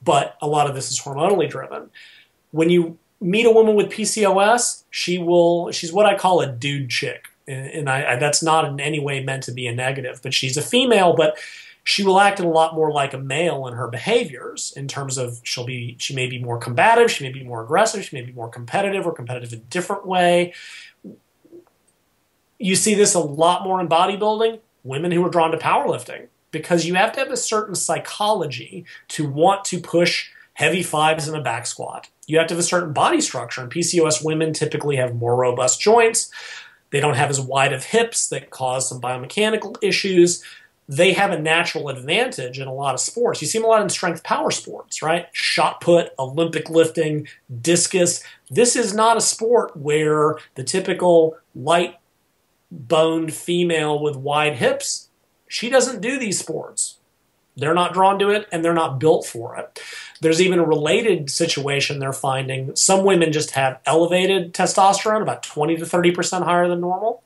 [0.02, 1.90] but a lot of this is hormonally driven.
[2.50, 6.90] When you meet a woman with PCOS, she will she's what I call a dude
[6.90, 10.20] chick, and I, I, that's not in any way meant to be a negative.
[10.22, 11.36] But she's a female, but
[11.84, 15.40] she will act a lot more like a male in her behaviors in terms of
[15.42, 18.32] she'll be she may be more combative, she may be more aggressive, she may be
[18.32, 20.54] more competitive or competitive in a different way.
[22.58, 24.60] You see this a lot more in bodybuilding.
[24.82, 29.28] Women who are drawn to powerlifting because you have to have a certain psychology to
[29.28, 32.08] want to push heavy fives in a back squat.
[32.26, 35.80] You have to have a certain body structure, and PCOS women typically have more robust
[35.80, 36.30] joints.
[36.90, 40.44] They don't have as wide of hips that cause some biomechanical issues.
[40.88, 43.40] They have a natural advantage in a lot of sports.
[43.40, 45.28] You see them a lot in strength power sports, right?
[45.32, 47.28] Shot put, Olympic lifting,
[47.62, 48.24] discus.
[48.50, 51.96] This is not a sport where the typical light
[52.72, 55.09] boned female with wide hips
[55.50, 56.98] she doesn't do these sports.
[57.56, 59.80] They're not drawn to it and they're not built for it.
[60.20, 62.76] There's even a related situation they're finding.
[62.76, 67.24] Some women just have elevated testosterone, about 20 to 30% higher than normal.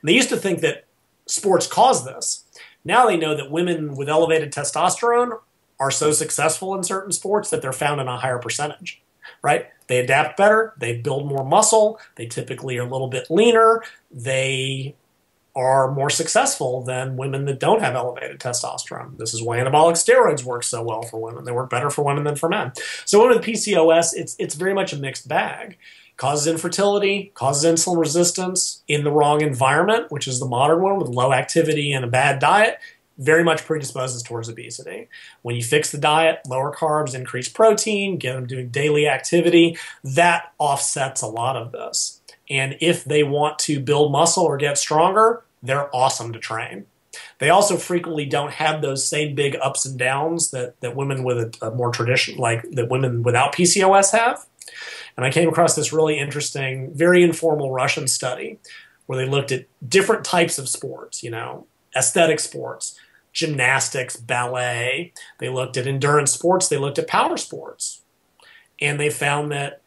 [0.00, 0.84] And they used to think that
[1.26, 2.44] sports cause this.
[2.84, 5.40] Now they know that women with elevated testosterone
[5.80, 9.02] are so successful in certain sports that they're found in a higher percentage,
[9.42, 9.66] right?
[9.88, 14.94] They adapt better, they build more muscle, they typically are a little bit leaner, they
[15.58, 19.18] are more successful than women that don't have elevated testosterone.
[19.18, 21.44] This is why anabolic steroids work so well for women.
[21.44, 22.70] They work better for women than for men.
[23.04, 25.76] So women with PCOS, it's it's very much a mixed bag.
[26.16, 31.08] Causes infertility, causes insulin resistance in the wrong environment, which is the modern one with
[31.08, 32.78] low activity and a bad diet,
[33.18, 35.08] very much predisposes towards obesity.
[35.42, 40.52] When you fix the diet, lower carbs, increase protein, get them doing daily activity, that
[40.58, 42.20] offsets a lot of this.
[42.48, 46.86] And if they want to build muscle or get stronger, they're awesome to train.
[47.38, 51.38] They also frequently don't have those same big ups and downs that, that women with
[51.38, 54.44] a, a more tradition, like that women without PCOS have.
[55.16, 58.58] And I came across this really interesting, very informal Russian study
[59.06, 62.98] where they looked at different types of sports, you know, aesthetic sports,
[63.32, 65.12] gymnastics, ballet.
[65.38, 68.02] They looked at endurance sports, they looked at power sports.
[68.80, 69.82] And they found that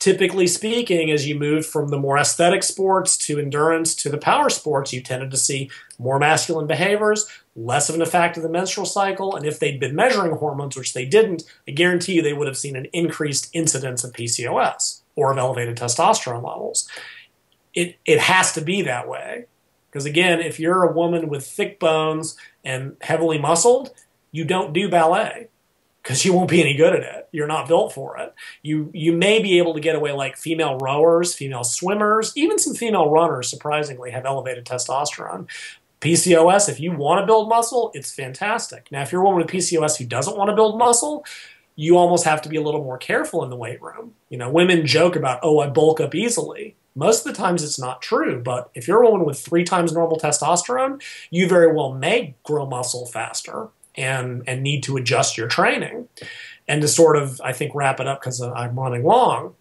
[0.00, 4.48] typically speaking, as you moved from the more aesthetic sports to endurance to the power
[4.48, 8.86] sports, you tended to see more masculine behaviors, less of an effect of the menstrual
[8.86, 12.48] cycle, and if they'd been measuring hormones, which they didn't, I guarantee you they would
[12.48, 16.88] have seen an increased incidence of PCOS or of elevated testosterone levels.
[17.74, 19.44] It, it has to be that way.
[19.90, 23.92] Because again, if you're a woman with thick bones and heavily muscled,
[24.32, 25.48] you don't do ballet
[26.02, 27.28] because you won't be any good at it.
[27.32, 28.34] You're not built for it.
[28.62, 32.74] You you may be able to get away like female rowers, female swimmers, even some
[32.74, 33.48] female runners.
[33.48, 35.46] Surprisingly, have elevated testosterone.
[36.00, 38.88] PCOS, if you want to build muscle, it's fantastic.
[38.90, 41.26] Now, if you're a woman with PCOS who doesn't want to build muscle,
[41.76, 44.14] you almost have to be a little more careful in the weight room.
[44.30, 46.74] You know, women joke about, oh, I bulk up easily.
[46.94, 49.92] Most of the times it's not true, but if you're a woman with three times
[49.92, 55.48] normal testosterone, you very well may grow muscle faster and and need to adjust your
[55.48, 56.08] training.
[56.68, 59.56] And to sort of, I think, wrap it up because I'm running long.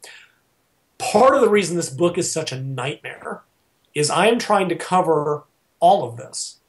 [0.99, 3.41] Part of the reason this book is such a nightmare
[3.95, 5.43] is I am trying to cover
[5.79, 6.59] all of this.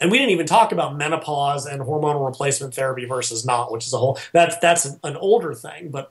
[0.00, 3.92] And we didn't even talk about menopause and hormonal replacement therapy versus not, which is
[3.92, 5.90] a whole that's that's an older thing.
[5.90, 6.10] But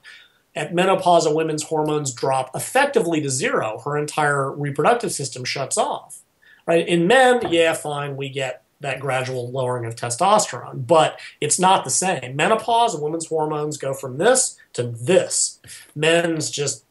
[0.54, 3.80] at menopause, a woman's hormones drop effectively to zero.
[3.84, 6.20] Her entire reproductive system shuts off.
[6.66, 6.86] Right?
[6.86, 11.90] In men, yeah, fine, we get that gradual lowering of testosterone, but it's not the
[11.90, 12.36] same.
[12.36, 15.60] Menopause, a woman's hormones go from this to this.
[15.94, 16.84] Men's just,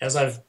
[0.00, 0.40] as I've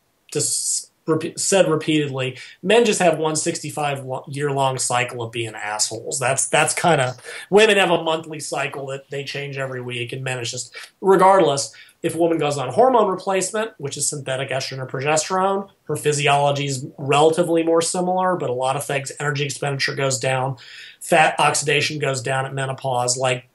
[1.36, 6.20] said repeatedly, men just have one 65 year long cycle of being assholes.
[6.20, 10.24] That's that's kind of women have a monthly cycle that they change every week, and
[10.24, 11.74] men is just regardless.
[12.04, 16.66] If a woman goes on hormone replacement, which is synthetic estrogen or progesterone, her physiology
[16.66, 20.58] is relatively more similar, but a lot of things, energy expenditure goes down,
[21.00, 23.18] fat oxidation goes down at menopause.
[23.18, 23.48] Like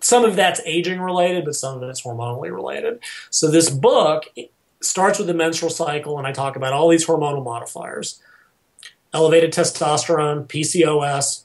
[0.00, 2.98] some of that's aging related, but some of it's hormonally related.
[3.30, 4.24] So this book
[4.84, 8.20] starts with the menstrual cycle, and I talk about all these hormonal modifiers
[9.14, 11.44] elevated testosterone, PCOS,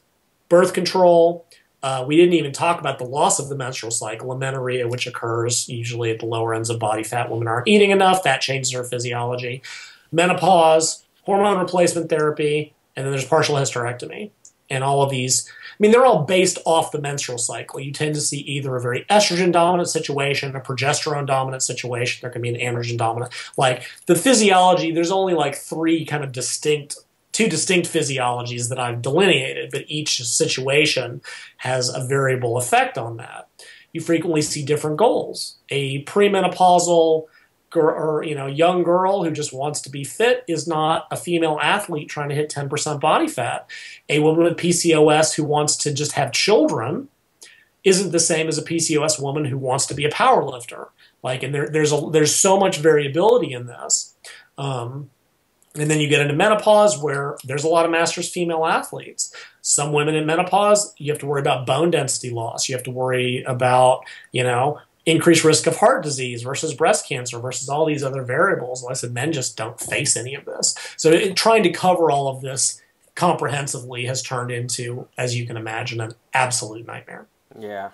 [0.50, 1.46] birth control.
[1.82, 5.70] Uh, we didn't even talk about the loss of the menstrual cycle, amenorrhea, which occurs
[5.70, 7.30] usually at the lower ends of body fat.
[7.30, 9.62] Women aren't eating enough, that changes her physiology.
[10.12, 14.32] Menopause, hormone replacement therapy, and then there's partial hysterectomy.
[14.70, 15.50] And all of these
[15.80, 17.80] mean, they're all based off the menstrual cycle.
[17.80, 22.20] You tend to see either a very estrogen dominant situation, a progesterone dominant situation.
[22.22, 23.34] There can be an androgen dominant.
[23.58, 26.98] Like the physiology, there's only like three kind of distinct
[27.32, 31.22] two distinct physiologies that I've delineated, but each situation
[31.58, 33.48] has a variable effect on that.
[33.94, 35.58] You frequently see different goals.
[35.70, 37.26] A premenopausal
[37.76, 41.60] or you know young girl who just wants to be fit is not a female
[41.62, 43.70] athlete trying to hit 10% body fat.
[44.08, 47.10] A woman with pcos who wants to just have children
[47.84, 50.90] isn't the same as a pcos woman who wants to be a power lifter.
[51.24, 54.16] Like and there, there's a there's so much variability in this.
[54.58, 55.10] Um,
[55.76, 59.34] and then you get into menopause where there's a lot of masters female athletes.
[59.62, 62.68] Some women in menopause you have to worry about bone density loss.
[62.68, 64.80] You have to worry about you know
[65.10, 68.84] increased risk of heart disease versus breast cancer versus all these other variables.
[68.84, 70.76] Like I said, men just don't face any of this.
[70.98, 72.82] So it, trying to cover all of this
[73.16, 77.28] comprehensively has turned into, as you can imagine, an absolute nightmare.
[77.58, 77.90] Yeah,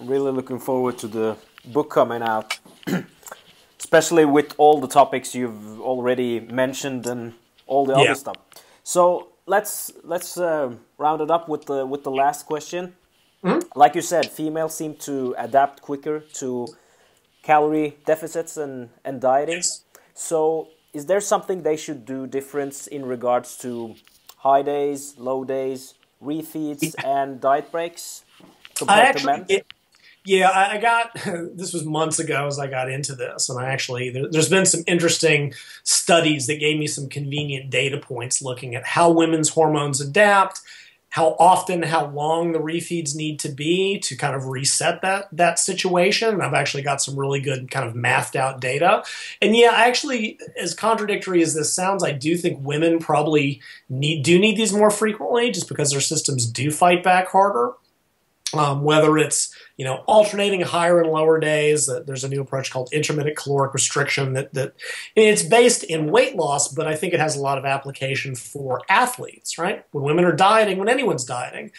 [0.00, 1.36] really looking forward to the
[1.66, 2.58] book coming out,
[3.78, 7.34] especially with all the topics you've already mentioned and
[7.66, 8.14] all the other yeah.
[8.14, 8.36] stuff.
[8.82, 12.94] So let's let's uh, round it up with the with the last question.
[13.44, 13.78] Mm-hmm.
[13.78, 16.68] Like you said, females seem to adapt quicker to
[17.42, 19.56] calorie deficits and, and dieting.
[19.56, 19.82] Yes.
[20.14, 23.94] So, is there something they should do different in regards to
[24.38, 28.24] high days, low days, refeeds, and diet breaks
[28.74, 29.46] compared I actually, to men?
[29.48, 29.66] It,
[30.26, 31.14] yeah, I, got
[31.54, 34.66] this was months ago as I got into this, and I actually there, has been
[34.66, 40.00] some interesting studies that gave me some convenient data points looking at how women's hormones
[40.00, 40.60] adapt
[41.16, 45.58] how often, how long the refeeds need to be to kind of reset that that
[45.58, 46.28] situation.
[46.28, 49.02] And I've actually got some really good kind of mathed out data.
[49.40, 54.38] And yeah, actually, as contradictory as this sounds, I do think women probably need do
[54.38, 57.72] need these more frequently, just because their systems do fight back harder.
[58.52, 62.92] Um, whether it's you know alternating higher and lower days, there's a new approach called
[62.92, 64.74] intermittent caloric restriction that that
[65.14, 68.82] it's based in weight loss, but I think it has a lot of application for
[68.88, 69.58] athletes.
[69.58, 71.72] Right, when women are dieting, when anyone's dieting,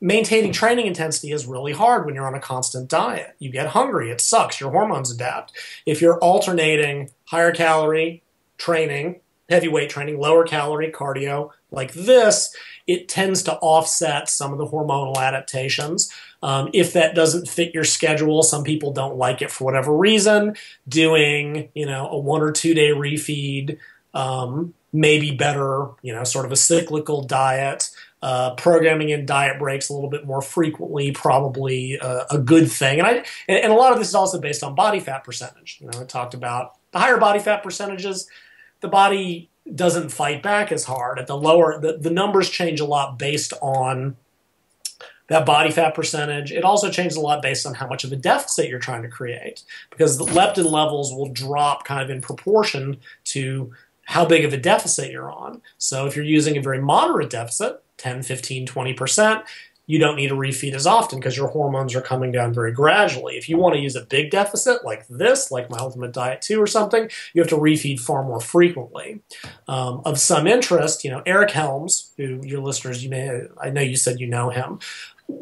[0.00, 3.34] maintaining training intensity is really hard when you're on a constant diet.
[3.38, 4.60] You get hungry, it sucks.
[4.60, 5.52] Your hormones adapt.
[5.86, 8.22] If you're alternating higher calorie
[8.58, 12.54] training, heavy weight training, lower calorie cardio like this,
[12.86, 16.10] it tends to offset some of the hormonal adaptations.
[16.42, 20.56] Um, if that doesn't fit your schedule, some people don't like it for whatever reason.
[20.88, 23.78] Doing, you know, a one or two day refeed
[24.14, 27.90] um, better, you know, sort of a cyclical diet.
[28.22, 32.98] Uh, programming in diet breaks a little bit more frequently, probably uh, a good thing.
[32.98, 33.12] And I
[33.46, 35.78] and, and, a lot of this is also based on body fat percentage.
[35.80, 38.26] You know, I talked about the higher body fat percentages,
[38.80, 41.18] the body doesn't fight back as hard.
[41.18, 44.16] At the lower, the, the numbers change a lot based on
[45.28, 46.52] that body fat percentage.
[46.52, 49.08] It also changes a lot based on how much of a deficit you're trying to
[49.08, 53.72] create because the leptin levels will drop kind of in proportion to
[54.04, 55.60] how big of a deficit you're on.
[55.78, 59.42] So if you're using a very moderate deficit, 10, 15, 20%,
[59.88, 63.36] you don't need to refeed as often because your hormones are coming down very gradually.
[63.36, 66.60] If you want to use a big deficit like this, like my Ultimate Diet 2
[66.60, 69.20] or something, you have to refeed far more frequently.
[69.68, 73.80] Um, of some interest, you know, Eric Helms, who your listeners, you may, I know
[73.80, 74.80] you said you know him,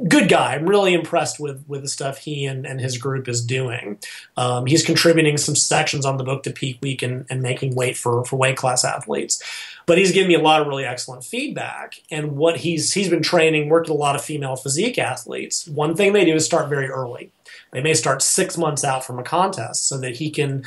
[0.09, 0.55] good guy.
[0.55, 3.99] I'm really impressed with with the stuff he and, and his group is doing.
[4.37, 7.97] Um, he's contributing some sections on the book to Peak Week and, and making weight
[7.97, 9.43] for, for weight class athletes.
[9.87, 12.01] But he's giving me a lot of really excellent feedback.
[12.11, 15.67] And what he's he's been training, worked with a lot of female physique athletes.
[15.69, 17.31] One thing they do is start very early.
[17.71, 20.65] They may start six months out from a contest so that he can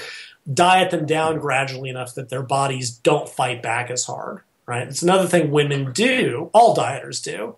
[0.51, 4.41] diet them down gradually enough that their bodies don't fight back as hard.
[4.67, 4.87] Right?
[4.87, 7.55] It's another thing women do, all dieters do.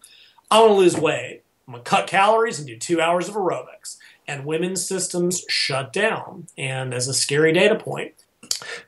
[0.52, 1.42] I want to lose weight.
[1.70, 3.98] I'm going to cut calories and do two hours of aerobics.
[4.28, 6.48] And women's systems shut down.
[6.58, 8.14] And as a scary data point,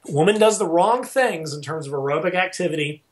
[0.07, 3.03] woman does the wrong things in terms of aerobic activity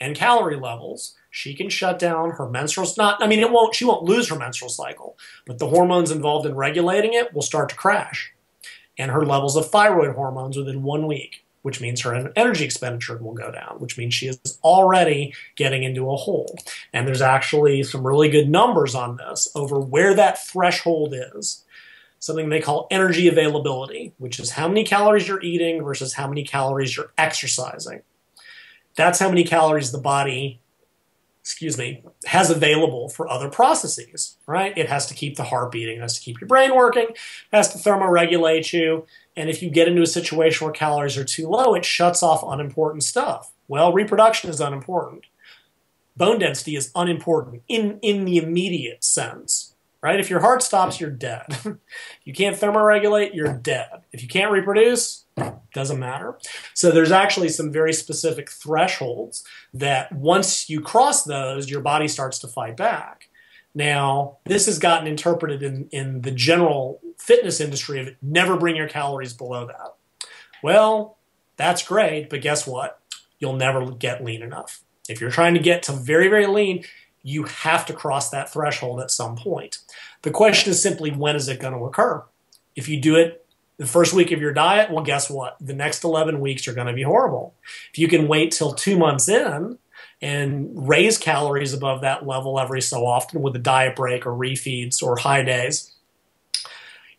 [0.00, 3.84] and calorie levels, she can shut down her menstrual not I mean it won't she
[3.84, 7.76] won't lose her menstrual cycle, but the hormones involved in regulating it will start to
[7.76, 8.32] crash.
[8.96, 13.34] And her levels of thyroid hormones within 1 week, which means her energy expenditure will
[13.34, 16.56] go down, which means she is already getting into a hole.
[16.92, 21.64] And there's actually some really good numbers on this over where that threshold is
[22.20, 26.44] something they call energy availability, which is how many calories you're eating versus how many
[26.44, 28.02] calories you're exercising.
[28.96, 30.60] That's how many calories the body,
[31.40, 34.76] excuse me, has available for other processes, right?
[34.76, 37.16] It has to keep the heart beating, it has to keep your brain working, it
[37.52, 39.06] has to thermoregulate you.
[39.38, 42.42] And if you get into a situation where calories are too low, it shuts off
[42.42, 43.52] unimportant stuff.
[43.68, 45.26] Well, reproduction is unimportant.
[46.16, 50.20] Bone density is unimportant in, in the immediate sense right?
[50.20, 51.46] If your heart stops, you're dead.
[52.24, 54.02] you can't thermoregulate, you're dead.
[54.12, 55.24] If you can't reproduce,
[55.74, 56.38] doesn't matter.
[56.74, 62.38] So there's actually some very specific thresholds that once you cross those, your body starts
[62.40, 63.28] to fight back.
[63.74, 68.88] Now, this has gotten interpreted in, in the general fitness industry of never bring your
[68.88, 69.94] calories below that.
[70.62, 71.18] Well,
[71.56, 73.00] that's great, but guess what?
[73.38, 74.80] You'll never get lean enough.
[75.08, 76.84] If you're trying to get to very, very lean,
[77.22, 79.78] you have to cross that threshold at some point.
[80.22, 82.24] The question is simply when is it going to occur?
[82.76, 83.44] If you do it
[83.76, 85.56] the first week of your diet, well, guess what?
[85.60, 87.54] The next 11 weeks are going to be horrible.
[87.92, 89.78] If you can wait till two months in
[90.20, 95.02] and raise calories above that level every so often with a diet break or refeeds
[95.02, 95.94] or high days,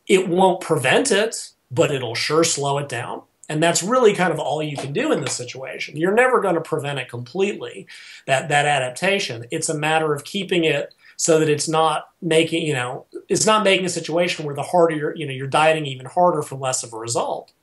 [0.09, 3.21] it won't prevent it, but it'll sure slow it down.
[3.47, 5.97] And that's really kind of all you can do in this situation.
[5.97, 7.87] You're never going to prevent it completely,
[8.27, 9.45] that, that adaptation.
[9.49, 13.63] It's a matter of keeping it so that it's not making, you know, it's not
[13.63, 16.83] making a situation where the harder you're, you know, you're dieting even harder for less
[16.83, 17.53] of a result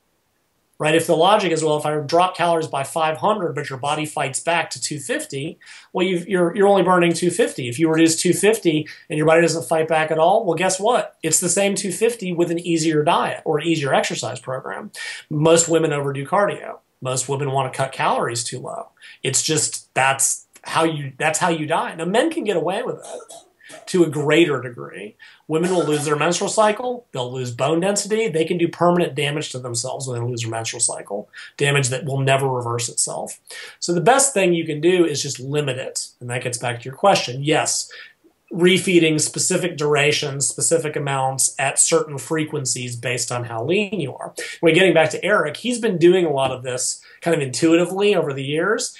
[0.79, 0.95] right?
[0.95, 4.39] If the logic is, well, if I drop calories by 500, but your body fights
[4.39, 5.59] back to 250,
[5.93, 7.67] well, you are you're, you're only burning 250.
[7.67, 11.15] If you reduce 250 and your body doesn't fight back at all, well, guess what?
[11.23, 14.91] It's the same 250 with an easier diet or an easier exercise program.
[15.29, 16.79] Most women overdo cardio.
[17.01, 18.89] Most women want to cut calories too low.
[19.21, 21.93] It's just that's how you that's how you die.
[21.95, 23.46] Now men can get away with it
[23.87, 25.15] to a greater degree.
[25.47, 29.51] Women will lose their menstrual cycle, they'll lose bone density, they can do permanent damage
[29.51, 33.39] to themselves when they lose their menstrual cycle, damage that will never reverse itself.
[33.79, 36.09] So the best thing you can do is just limit it.
[36.19, 37.43] And that gets back to your question.
[37.43, 37.89] Yes,
[38.51, 44.33] refeeding specific durations, specific amounts at certain frequencies based on how lean you are.
[44.61, 48.15] When getting back to Eric, he's been doing a lot of this kind of intuitively
[48.15, 48.95] over the years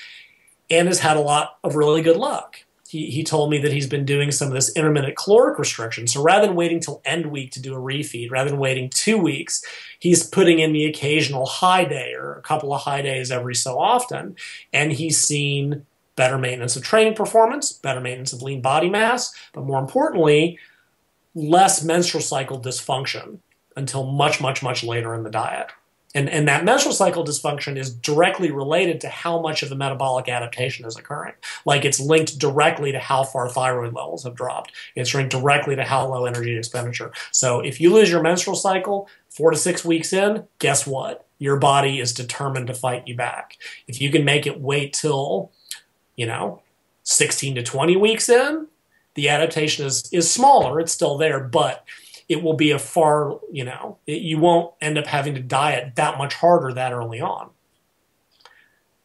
[0.70, 3.88] and has had a lot of really good luck he, he told me that he's
[3.88, 6.08] been doing some of this intermittent caloric restriction.
[6.08, 9.18] So rather than waiting till end week to do a refeed, rather than waiting two
[9.18, 9.62] weeks,
[10.00, 13.78] he's putting in the occasional high day or a couple of high days every so
[13.78, 14.38] often.
[14.72, 15.86] And he's seen
[16.16, 20.58] better maintenance of training performance, better maintenance of lean body mass, but more importantly,
[21.36, 23.40] less menstrual cycle dysfunction
[23.76, 25.72] until much, much, much later in the diet.
[26.18, 30.28] And, and that menstrual cycle dysfunction is directly related to how much of the metabolic
[30.28, 31.36] adaptation is occurring.
[31.64, 34.72] Like it's linked directly to how far thyroid levels have dropped.
[34.96, 37.12] It's linked directly to how low energy expenditure.
[37.32, 41.28] So if you lose your menstrual cycle four to six weeks in, guess what?
[41.38, 43.56] Your body is determined to fight you back.
[43.88, 45.52] If you can make it wait till,
[46.16, 46.64] you know,
[47.04, 48.66] 16 to 20 weeks in,
[49.14, 50.80] the adaptation is, is smaller.
[50.80, 51.86] It's still there, but
[52.30, 55.96] it will be a far, you know, it, you won't end up having to diet
[55.96, 57.50] that much harder that early on.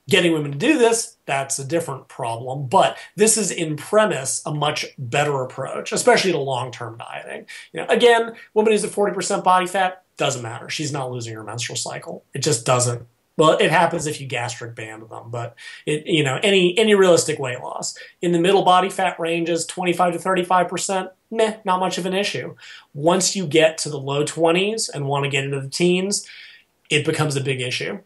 [0.09, 2.66] Getting women to do this, that's a different problem.
[2.66, 7.47] But this is in premise a much better approach, especially to long-term dieting.
[7.73, 10.69] You know, again, woman who's at 40% body fat, doesn't matter.
[10.69, 12.24] She's not losing her menstrual cycle.
[12.35, 13.07] It just doesn't.
[13.36, 15.56] Well, it happens if you gastric band them, but
[15.86, 20.14] it, you know, any any realistic weight loss in the middle body fat ranges, 25
[20.14, 22.54] to 35 percent, meh, not much of an issue.
[22.94, 26.26] Once you get to the low 20s and want to get into the teens,
[26.90, 27.98] it becomes a big issue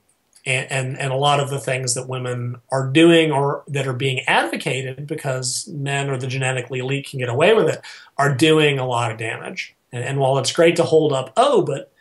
[0.46, 3.92] and, and, and a lot of the things that women are doing or that are
[3.92, 7.80] being advocated because men or the genetically elite can get away with it
[8.16, 9.74] are doing a lot of damage.
[9.92, 11.92] And, and while it's great to hold up, oh, but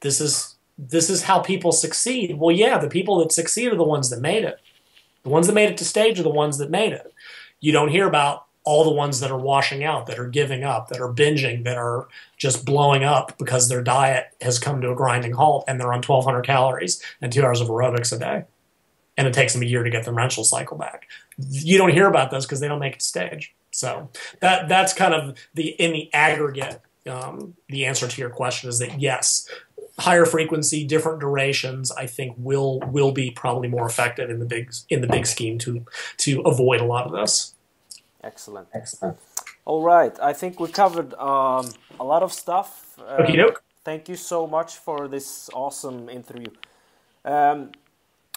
[0.00, 2.38] this is this is how people succeed.
[2.38, 4.60] Well, yeah, the people that succeed are the ones that made it.
[5.22, 7.12] The ones that made it to stage are the ones that made it.
[7.60, 10.88] You don't hear about all the ones that are washing out, that are giving up,
[10.88, 14.94] that are binging, that are just blowing up because their diet has come to a
[14.94, 18.44] grinding halt and they're on 1,200 calories and two hours of aerobics a day.
[19.16, 21.08] And it takes them a year to get their menstrual cycle back.
[21.38, 23.54] You don't hear about those because they don't make it to stage.
[23.72, 26.80] So that that's kind of the in the aggregate.
[27.06, 29.48] Um, the answer to your question is that yes,
[29.98, 34.72] higher frequency, different durations, I think will will be probably more effective in the big
[34.88, 35.84] in the big scheme to
[36.18, 37.54] to avoid a lot of this.
[38.22, 38.68] Excellent.
[38.72, 39.18] Excellent.
[39.64, 40.16] All right.
[40.20, 42.98] I think we covered um, a lot of stuff.
[42.98, 43.62] Uh, okay, doke.
[43.84, 46.50] Thank you so much for this awesome interview.
[47.24, 47.72] Um,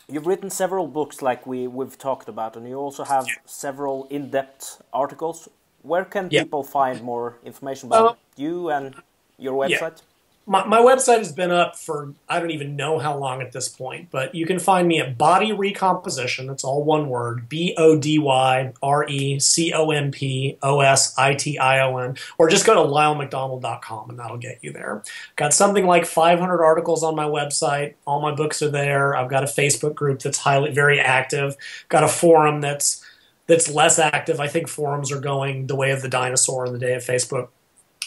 [0.08, 4.82] you've written several books, like we we've talked about, and you also have several in-depth
[4.92, 5.48] articles.
[5.84, 6.44] Where can yeah.
[6.44, 8.96] people find more information about uh, you and
[9.38, 9.98] your website?
[10.02, 10.15] Yeah
[10.48, 13.68] my, my website has been up for I don't even know how long at this
[13.68, 16.46] point, but you can find me at Body Recomposition.
[16.46, 20.82] That's all one word B O D Y R E C O M P O
[20.82, 24.72] S I T I O N, or just go to lylemcdonald.com and that'll get you
[24.72, 25.02] there.
[25.36, 27.96] Got something like 500 articles on my website.
[28.06, 29.16] All my books are there.
[29.16, 31.56] I've got a Facebook group that's highly very active.
[31.90, 33.04] Got a forum that's
[33.48, 34.40] that's less active.
[34.40, 37.50] I think forums are going the way of the dinosaur in the day of Facebook.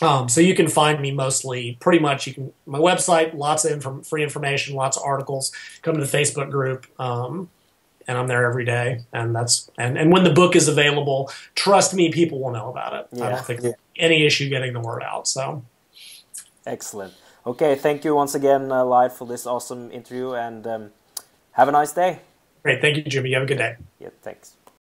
[0.00, 3.72] Um, so you can find me mostly pretty much you can my website lots of
[3.72, 5.52] inform, free information lots of articles.
[5.82, 7.48] Come to the facebook group um,
[8.06, 11.94] and i'm there every day and that's and, and when the book is available trust
[11.94, 13.08] me people will know about it.
[13.12, 13.26] Yeah.
[13.26, 13.72] i don't think yeah.
[13.96, 15.64] any issue getting the word out so.
[16.66, 17.14] Excellent.
[17.46, 20.90] Okay thank you once again uh, Lyle for this awesome interview and um,
[21.52, 22.20] have a nice day.
[22.62, 23.30] Great thank you jimmy.
[23.30, 23.76] You have a good day.
[23.98, 24.57] Yeah thanks